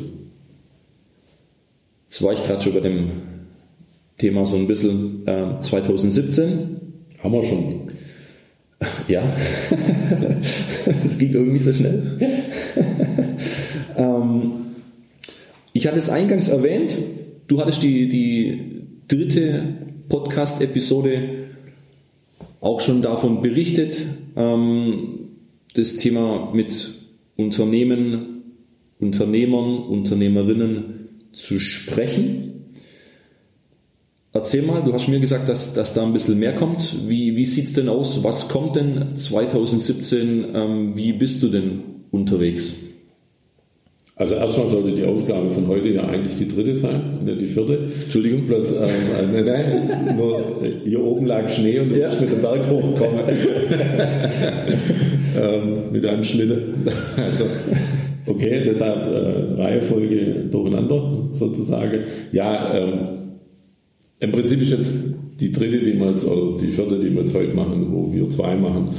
Jetzt 2.08 2.22
war 2.24 2.34
ich 2.34 2.44
gerade 2.44 2.62
schon 2.62 2.74
bei 2.74 2.80
dem 2.80 3.10
Thema 4.18 4.46
so 4.46 4.58
ein 4.58 4.68
bisschen 4.68 5.28
äh, 5.28 5.60
2017. 5.60 6.78
Haben 7.24 7.34
wir 7.34 7.44
schon. 7.44 7.76
Ja, 9.08 9.24
es 11.04 11.18
ging 11.18 11.34
irgendwie 11.34 11.58
so 11.58 11.74
schnell. 11.74 12.20
ähm, 13.98 14.52
ich 15.88 15.90
hatte 15.90 16.00
es 16.00 16.10
eingangs 16.10 16.50
erwähnt, 16.50 16.98
du 17.48 17.62
hattest 17.62 17.82
die, 17.82 18.10
die 18.10 18.82
dritte 19.08 19.78
Podcast-Episode 20.10 21.48
auch 22.60 22.82
schon 22.82 23.02
davon 23.02 23.42
berichtet, 23.42 24.06
ähm, 24.36 25.30
das 25.76 25.96
Thema 25.96 26.52
mit 26.54 26.92
Unternehmen, 27.38 28.44
Unternehmern, 29.00 29.78
Unternehmerinnen 29.78 31.08
zu 31.32 31.58
sprechen. 31.58 32.74
Erzähl 34.34 34.64
mal, 34.64 34.84
du 34.84 34.92
hast 34.92 35.08
mir 35.08 35.22
gesagt, 35.22 35.48
dass, 35.48 35.74
dass 35.74 35.94
da 35.94 36.04
ein 36.04 36.12
bisschen 36.12 36.38
mehr 36.38 36.54
kommt. 36.54 37.08
Wie, 37.08 37.38
wie 37.38 37.46
sieht 37.46 37.68
es 37.68 37.74
denn 37.74 37.88
aus? 37.88 38.26
Was 38.26 38.50
kommt 38.50 38.76
denn 38.76 39.16
2017? 39.16 40.48
Ähm, 40.54 40.98
wie 40.98 41.14
bist 41.14 41.42
du 41.44 41.48
denn 41.48 41.80
unterwegs? 42.12 42.87
Also 44.18 44.36
erstmal 44.36 44.68
sollte 44.68 44.94
die 44.94 45.06
Ausgabe 45.06 45.52
von 45.52 45.68
heute 45.68 45.90
ja 45.90 46.04
eigentlich 46.08 46.38
die 46.38 46.48
dritte 46.48 46.76
sein, 46.76 47.24
nicht 47.24 47.40
die 47.40 47.46
vierte. 47.46 47.80
Entschuldigung. 48.02 48.48
Bloß, 48.48 48.72
ähm, 48.72 48.82
äh, 48.82 49.42
nein, 49.42 49.46
nein, 49.46 50.18
nur 50.18 50.62
hier 50.84 51.04
oben 51.04 51.28
lag 51.28 51.48
Schnee 51.50 51.80
und 51.80 51.90
du 51.90 52.00
ja. 52.00 52.10
bist 52.10 52.22
mit 52.22 52.32
dem 52.32 52.42
Berg 52.42 52.68
hochgekommen. 52.68 53.24
ähm, 55.40 55.92
mit 55.92 56.06
einem 56.06 56.24
Schlitten. 56.24 56.74
Also 57.16 57.46
Okay, 58.28 58.62
deshalb 58.66 59.14
äh, 59.14 59.62
Reihefolge 59.62 60.50
durcheinander 60.52 61.30
sozusagen. 61.32 62.04
Ja, 62.34 62.74
ähm, 62.76 63.00
im 64.20 64.32
Prinzip 64.32 64.62
ist 64.62 64.72
jetzt 64.72 65.14
die 65.40 65.52
dritte, 65.52 65.80
die 65.80 65.98
wir 65.98 66.10
jetzt, 66.10 66.26
oder 66.26 66.58
die 66.60 66.72
vierte, 66.72 67.00
die 67.00 67.14
wir 67.14 67.22
jetzt 67.22 67.34
heute 67.34 67.56
machen, 67.56 67.88
wo 67.92 68.12
wir 68.12 68.28
zwei 68.30 68.56
machen, 68.56 68.90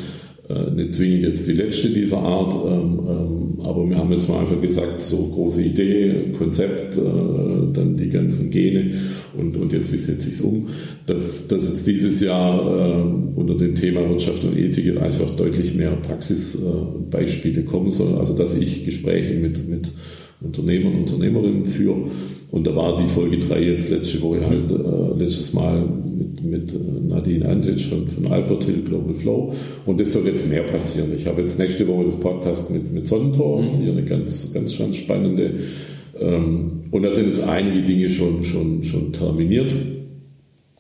äh, 0.49 0.71
nicht 0.71 0.95
zwingend 0.95 1.25
jetzt 1.25 1.47
die 1.47 1.53
letzte 1.53 1.91
dieser 1.91 2.19
Art, 2.19 2.55
ähm, 2.55 3.01
ähm, 3.07 3.48
aber 3.63 3.89
wir 3.89 3.99
haben 3.99 4.13
jetzt 4.13 4.29
mal 4.29 4.41
einfach 4.41 4.61
gesagt, 4.61 5.03
so 5.03 5.29
große 5.29 5.63
Idee, 5.63 6.33
Konzept, 6.37 6.97
äh, 6.97 7.73
dann 7.73 7.97
die 7.97 8.11
ganzen 8.11 8.51
Gene 8.51 8.93
und, 9.37 9.57
und 9.57 9.73
jetzt 9.73 9.93
wie 9.93 9.99
setze 9.99 10.29
ich 10.29 10.35
es 10.35 10.41
um, 10.41 10.69
dass, 11.07 11.49
dass 11.49 11.69
jetzt 11.69 11.87
dieses 11.87 12.21
Jahr 12.21 12.61
äh, 12.61 13.03
unter 13.37 13.55
dem 13.55 13.75
Thema 13.75 14.09
Wirtschaft 14.09 14.45
und 14.45 14.57
Ethik 14.57 15.01
einfach 15.01 15.31
deutlich 15.31 15.75
mehr 15.75 15.93
Praxisbeispiele 15.93 17.65
kommen 17.65 17.91
sollen, 17.91 18.19
also 18.19 18.35
dass 18.35 18.57
ich 18.57 18.85
Gespräche 18.85 19.35
mit, 19.35 19.69
mit 19.69 19.93
Unternehmern 20.41 20.95
und 20.95 21.01
Unternehmerinnen 21.01 21.65
führe 21.65 22.11
und 22.51 22.67
da 22.67 22.75
war 22.75 22.97
die 22.97 23.09
Folge 23.09 23.39
3 23.39 23.63
jetzt 23.63 23.91
letzte 23.91 24.23
Woche 24.23 24.47
halt, 24.47 24.71
äh, 24.71 25.23
letztes 25.23 25.53
Mal 25.53 25.83
mit, 25.83 26.43
mit 26.43 26.73
äh, 26.73 27.07
Nadine 27.07 27.47
Antic 27.47 27.81
von, 27.81 28.09
von 28.09 28.27
Albert 28.27 28.65
Hill 28.65 28.83
Global 28.85 29.15
Flow. 29.15 29.55
Und 29.85 30.01
das 30.01 30.15
soll 30.15 30.27
jetzt 30.27 30.49
mehr 30.49 30.63
passieren. 30.63 31.13
Ich 31.15 31.27
habe 31.27 31.43
jetzt 31.43 31.59
nächste 31.59 31.87
Woche 31.87 32.07
das 32.07 32.19
Podcast 32.19 32.71
mit, 32.71 32.91
mit 32.93 33.07
Sonnentor, 33.07 33.63
das 33.65 33.75
ist 33.75 33.83
hier 33.83 33.93
eine 33.93 34.05
ganz, 34.05 34.53
ganz, 34.55 34.79
ganz 34.79 34.97
spannende. 34.97 35.55
Ähm, 36.19 36.81
und 36.91 37.03
da 37.03 37.11
sind 37.11 37.27
jetzt 37.27 37.47
einige 37.47 37.83
Dinge 37.83 38.09
schon, 38.09 38.43
schon, 38.45 38.83
schon 38.83 39.13
terminiert. 39.13 39.75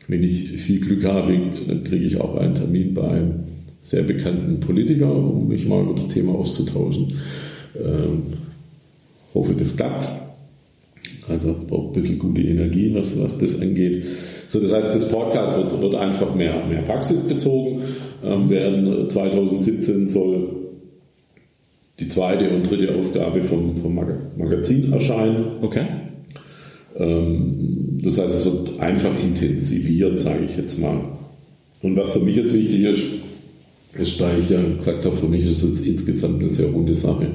Wenn 0.07 0.23
ich 0.23 0.53
viel 0.53 0.81
Glück 0.81 1.05
habe, 1.05 1.39
kriege 1.85 2.07
ich 2.07 2.19
auch 2.19 2.37
einen 2.37 2.55
Termin 2.55 2.95
bei 2.95 3.09
einem 3.09 3.35
sehr 3.83 4.05
bekannten 4.05 4.59
Politiker, 4.61 5.15
um 5.15 5.49
mich 5.49 5.67
mal 5.67 5.83
über 5.83 5.95
das 5.95 6.09
Thema 6.09 6.35
auszutauschen. 6.35 7.09
Ähm, 7.77 8.23
hoffe, 9.35 9.55
das 9.55 9.77
klappt. 9.77 10.09
Also 11.29 11.55
braucht 11.67 11.89
ein 11.89 11.93
bisschen 11.93 12.19
gute 12.19 12.41
Energie, 12.43 12.95
was, 12.95 13.21
was 13.21 13.39
das 13.39 13.61
angeht. 13.61 14.05
So, 14.47 14.61
das 14.61 14.73
heißt, 14.73 14.95
das 14.95 15.09
Podcast 15.11 15.57
wird, 15.57 15.81
wird 15.83 15.95
einfach 15.95 16.35
mehr, 16.35 16.65
mehr 16.67 16.83
praxisbezogen. 16.83 17.83
Ähm, 18.25 18.49
während 18.49 19.13
2017 19.13 20.09
soll 20.09 20.49
die 22.01 22.09
zweite 22.09 22.51
und 22.51 22.69
dritte 22.69 22.95
Ausgabe 22.95 23.43
vom, 23.43 23.77
vom 23.77 23.95
Magazin 24.37 24.93
erscheinen. 24.93 25.59
Okay. 25.61 25.85
Ähm, 26.97 28.01
das 28.03 28.19
heißt, 28.19 28.35
es 28.35 28.47
wird 28.47 28.81
einfach 28.81 29.19
intensiviert, 29.21 30.19
sage 30.21 30.47
ich 30.49 30.57
jetzt 30.57 30.79
mal. 30.79 31.01
Und 31.83 31.97
was 31.97 32.13
für 32.13 32.21
mich 32.21 32.37
jetzt 32.37 32.55
wichtig 32.55 32.85
ist, 32.85 33.05
ist, 33.95 34.21
da 34.21 34.31
ich 34.37 34.51
ja 34.51 34.63
gesagt 34.63 35.05
habe, 35.05 35.17
für 35.17 35.29
mich 35.29 35.45
ist 35.45 35.63
es 35.63 35.81
insgesamt 35.81 36.41
eine 36.41 36.49
sehr 36.49 36.69
runde 36.69 36.95
Sache, 36.95 37.27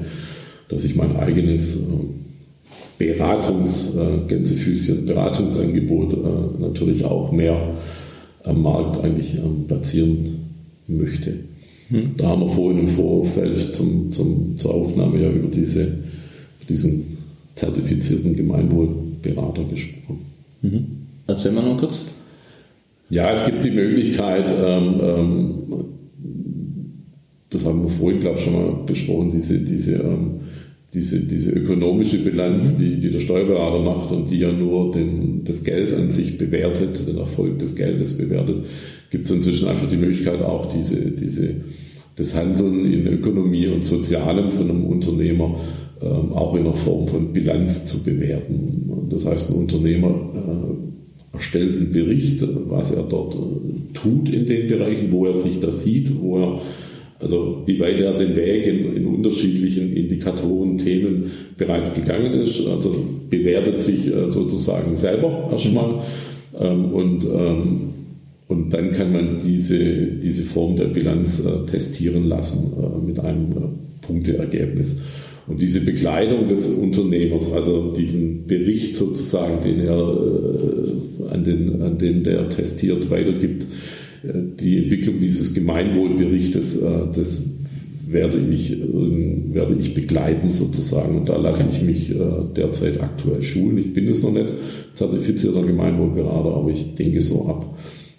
dass 0.74 0.84
ich 0.84 0.96
mein 0.96 1.14
eigenes 1.14 1.76
äh, 1.76 1.82
Beratungs, 2.98 3.94
äh, 3.94 4.26
Gänsefüßchen, 4.26 5.06
Beratungsangebot 5.06 6.14
äh, 6.14 6.60
natürlich 6.60 7.04
auch 7.04 7.30
mehr 7.30 7.74
am 8.42 8.60
Markt 8.60 8.96
eigentlich 9.04 9.34
ähm, 9.36 9.68
platzieren 9.68 10.40
möchte. 10.88 11.34
Hm. 11.90 12.16
Da 12.16 12.26
haben 12.26 12.40
wir 12.40 12.48
vorhin 12.48 12.80
im 12.80 12.88
Vorfeld 12.88 13.72
zum, 13.72 14.10
zum, 14.10 14.58
zur 14.58 14.74
Aufnahme 14.74 15.22
ja 15.22 15.30
über 15.30 15.46
diese, 15.46 15.92
diesen 16.68 17.18
zertifizierten 17.54 18.34
Gemeinwohlberater 18.34 19.62
gesprochen. 19.70 20.26
Mhm. 20.62 20.86
Erzähl 21.28 21.52
mal 21.52 21.64
noch 21.64 21.78
kurz. 21.78 22.06
Ja, 23.10 23.32
es 23.32 23.44
gibt 23.44 23.64
die 23.64 23.70
Möglichkeit, 23.70 24.52
ähm, 24.58 25.00
ähm, 25.00 25.84
das 27.54 27.64
haben 27.64 27.84
wir 27.84 27.88
vorhin, 27.88 28.18
glaube 28.18 28.38
ich, 28.38 28.44
schon 28.44 28.54
mal 28.54 28.84
besprochen, 28.84 29.30
diese, 29.30 29.60
diese 29.60 29.94
ähm, 29.98 30.40
diese, 30.94 31.20
diese 31.20 31.50
ökonomische 31.50 32.18
Bilanz, 32.18 32.76
die, 32.78 33.00
die 33.00 33.10
der 33.10 33.18
Steuerberater 33.18 33.82
macht 33.82 34.12
und 34.12 34.30
die 34.30 34.38
ja 34.38 34.52
nur 34.52 34.92
den, 34.92 35.42
das 35.44 35.64
Geld 35.64 35.92
an 35.92 36.10
sich 36.10 36.38
bewertet, 36.38 37.06
den 37.06 37.18
Erfolg 37.18 37.58
des 37.58 37.74
Geldes 37.74 38.16
bewertet, 38.16 38.64
gibt 39.10 39.26
es 39.26 39.32
inzwischen 39.32 39.68
einfach 39.68 39.88
die 39.88 39.96
Möglichkeit 39.96 40.40
auch 40.40 40.72
diese, 40.72 41.10
diese, 41.10 41.56
das 42.16 42.36
Handeln 42.36 42.90
in 42.92 43.06
Ökonomie 43.08 43.66
und 43.66 43.84
Sozialem 43.84 44.52
von 44.52 44.70
einem 44.70 44.84
Unternehmer 44.84 45.58
ähm, 46.00 46.32
auch 46.32 46.54
in 46.54 46.64
der 46.64 46.74
Form 46.74 47.08
von 47.08 47.32
Bilanz 47.32 47.84
zu 47.84 48.04
bewerten. 48.04 49.08
Das 49.10 49.26
heißt, 49.26 49.50
ein 49.50 49.56
Unternehmer 49.56 50.10
äh, 50.34 51.34
erstellt 51.34 51.76
einen 51.76 51.90
Bericht, 51.90 52.46
was 52.68 52.92
er 52.92 53.02
dort 53.02 53.34
äh, 53.34 53.92
tut 53.94 54.28
in 54.28 54.46
den 54.46 54.68
Bereichen, 54.68 55.10
wo 55.10 55.26
er 55.26 55.38
sich 55.38 55.58
da 55.60 55.72
sieht, 55.72 56.20
wo 56.20 56.38
er 56.38 56.60
also 57.24 57.62
wie 57.64 57.80
weit 57.80 57.98
er 58.00 58.12
den 58.14 58.36
Weg 58.36 58.66
in, 58.66 58.96
in 58.96 59.06
unterschiedlichen 59.06 59.96
Indikatoren, 59.96 60.76
Themen 60.76 61.30
bereits 61.56 61.94
gegangen 61.94 62.34
ist. 62.34 62.66
Also 62.68 62.94
bewertet 63.30 63.80
sich 63.80 64.14
äh, 64.14 64.30
sozusagen 64.30 64.94
selber 64.94 65.48
erstmal. 65.50 66.02
Ähm, 66.60 66.92
und, 66.92 67.24
ähm, 67.24 67.80
und 68.46 68.74
dann 68.74 68.92
kann 68.92 69.12
man 69.12 69.38
diese, 69.42 69.78
diese 70.22 70.42
Form 70.42 70.76
der 70.76 70.84
Bilanz 70.84 71.46
äh, 71.46 71.66
testieren 71.66 72.28
lassen 72.28 72.74
äh, 72.78 73.06
mit 73.06 73.18
einem 73.18 73.54
Punkteergebnis. 74.02 75.00
Und 75.46 75.62
diese 75.62 75.80
Begleitung 75.80 76.48
des 76.48 76.66
Unternehmers, 76.66 77.52
also 77.52 77.92
diesen 77.92 78.46
Bericht 78.46 78.96
sozusagen, 78.96 79.62
den 79.62 79.80
er 79.80 79.98
an 81.30 81.44
den, 81.44 81.82
an 81.82 81.98
den 81.98 82.22
der 82.22 82.48
testiert 82.48 83.10
weitergibt, 83.10 83.66
die 84.32 84.78
Entwicklung 84.78 85.20
dieses 85.20 85.54
Gemeinwohlberichtes, 85.54 86.76
äh, 86.82 86.90
das 87.14 87.50
werde 88.06 88.38
ich, 88.38 88.72
äh, 88.72 88.76
werde 89.52 89.74
ich 89.78 89.94
begleiten 89.94 90.50
sozusagen. 90.50 91.16
Und 91.16 91.28
da 91.28 91.36
lasse 91.36 91.64
ich 91.72 91.82
mich 91.82 92.10
äh, 92.10 92.16
derzeit 92.56 93.00
aktuell 93.00 93.42
schulen. 93.42 93.78
Ich 93.78 93.92
bin 93.92 94.08
es 94.08 94.22
noch 94.22 94.32
nicht 94.32 94.46
zertifizierter 94.94 95.62
Gemeinwohlberater, 95.62 96.54
aber 96.56 96.70
ich 96.70 96.94
denke 96.94 97.20
so 97.20 97.46
ab 97.46 97.76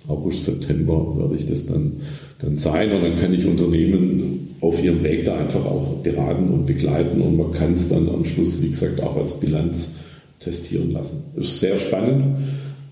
August, 0.07 0.45
September 0.45 1.15
werde 1.17 1.35
ich 1.35 1.47
das 1.47 1.65
dann, 1.65 1.93
dann 2.39 2.57
sein. 2.57 2.91
Und 2.91 3.01
dann 3.01 3.15
kann 3.15 3.33
ich 3.33 3.45
Unternehmen 3.45 4.55
auf 4.61 4.83
ihrem 4.83 5.03
Weg 5.03 5.25
da 5.25 5.37
einfach 5.37 5.65
auch 5.65 5.97
beraten 6.03 6.49
und 6.49 6.65
begleiten. 6.65 7.21
Und 7.21 7.37
man 7.37 7.51
kann 7.51 7.73
es 7.73 7.89
dann 7.89 8.07
am 8.09 8.23
Schluss, 8.23 8.61
wie 8.61 8.67
gesagt, 8.67 9.01
auch 9.01 9.17
als 9.17 9.39
Bilanz 9.39 9.95
testieren 10.39 10.91
lassen. 10.91 11.23
Ist 11.35 11.59
sehr 11.59 11.77
spannend 11.77 12.23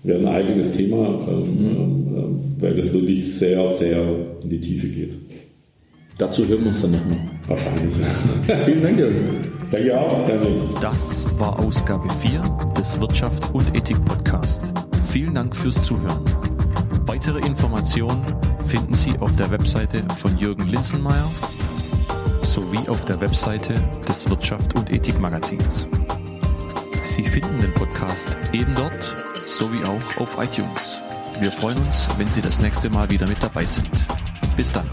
wäre 0.04 0.20
ein 0.20 0.28
eigenes 0.28 0.72
Thema, 0.72 1.18
ähm, 1.28 1.40
mhm. 1.40 2.16
ähm, 2.16 2.40
weil 2.60 2.74
das 2.74 2.92
wirklich 2.92 3.24
sehr, 3.34 3.66
sehr 3.66 4.04
in 4.42 4.48
die 4.48 4.60
Tiefe 4.60 4.86
geht. 4.86 5.14
Dazu 6.18 6.46
hören 6.46 6.60
wir 6.60 6.68
uns 6.68 6.82
dann 6.82 6.92
nochmal. 6.92 7.20
Wahrscheinlich. 7.48 7.94
Vielen 8.64 8.82
Dank, 8.82 8.98
Jörg. 8.98 9.14
Danke 9.70 10.00
auch. 10.00 10.28
Danke. 10.28 10.46
Das 10.80 11.26
war 11.38 11.58
Ausgabe 11.58 12.08
4 12.20 12.40
des 12.78 13.00
Wirtschaft 13.00 13.52
und 13.52 13.76
Ethik 13.76 14.02
Podcast. 14.04 14.62
Vielen 15.08 15.34
Dank 15.34 15.56
fürs 15.56 15.82
Zuhören. 15.82 16.24
Weitere 17.06 17.38
Informationen 17.38 18.20
finden 18.66 18.94
Sie 18.94 19.18
auf 19.18 19.34
der 19.36 19.50
Webseite 19.50 20.04
von 20.18 20.36
Jürgen 20.38 20.68
Linzenmeier 20.68 21.28
sowie 22.42 22.88
auf 22.88 23.04
der 23.06 23.20
Webseite 23.20 23.74
des 24.08 24.28
Wirtschaft 24.30 24.78
und 24.78 24.92
Ethik 24.92 25.18
Magazins. 25.18 25.88
Sie 27.02 27.24
finden 27.24 27.58
den 27.58 27.74
Podcast 27.74 28.38
eben 28.52 28.72
dort 28.76 29.33
sowie 29.46 29.84
auch 29.84 30.20
auf 30.20 30.36
iTunes. 30.38 31.00
Wir 31.40 31.50
freuen 31.50 31.78
uns, 31.78 32.08
wenn 32.16 32.30
Sie 32.30 32.40
das 32.40 32.60
nächste 32.60 32.90
Mal 32.90 33.10
wieder 33.10 33.26
mit 33.26 33.42
dabei 33.42 33.66
sind. 33.66 33.88
Bis 34.56 34.72
dann. 34.72 34.88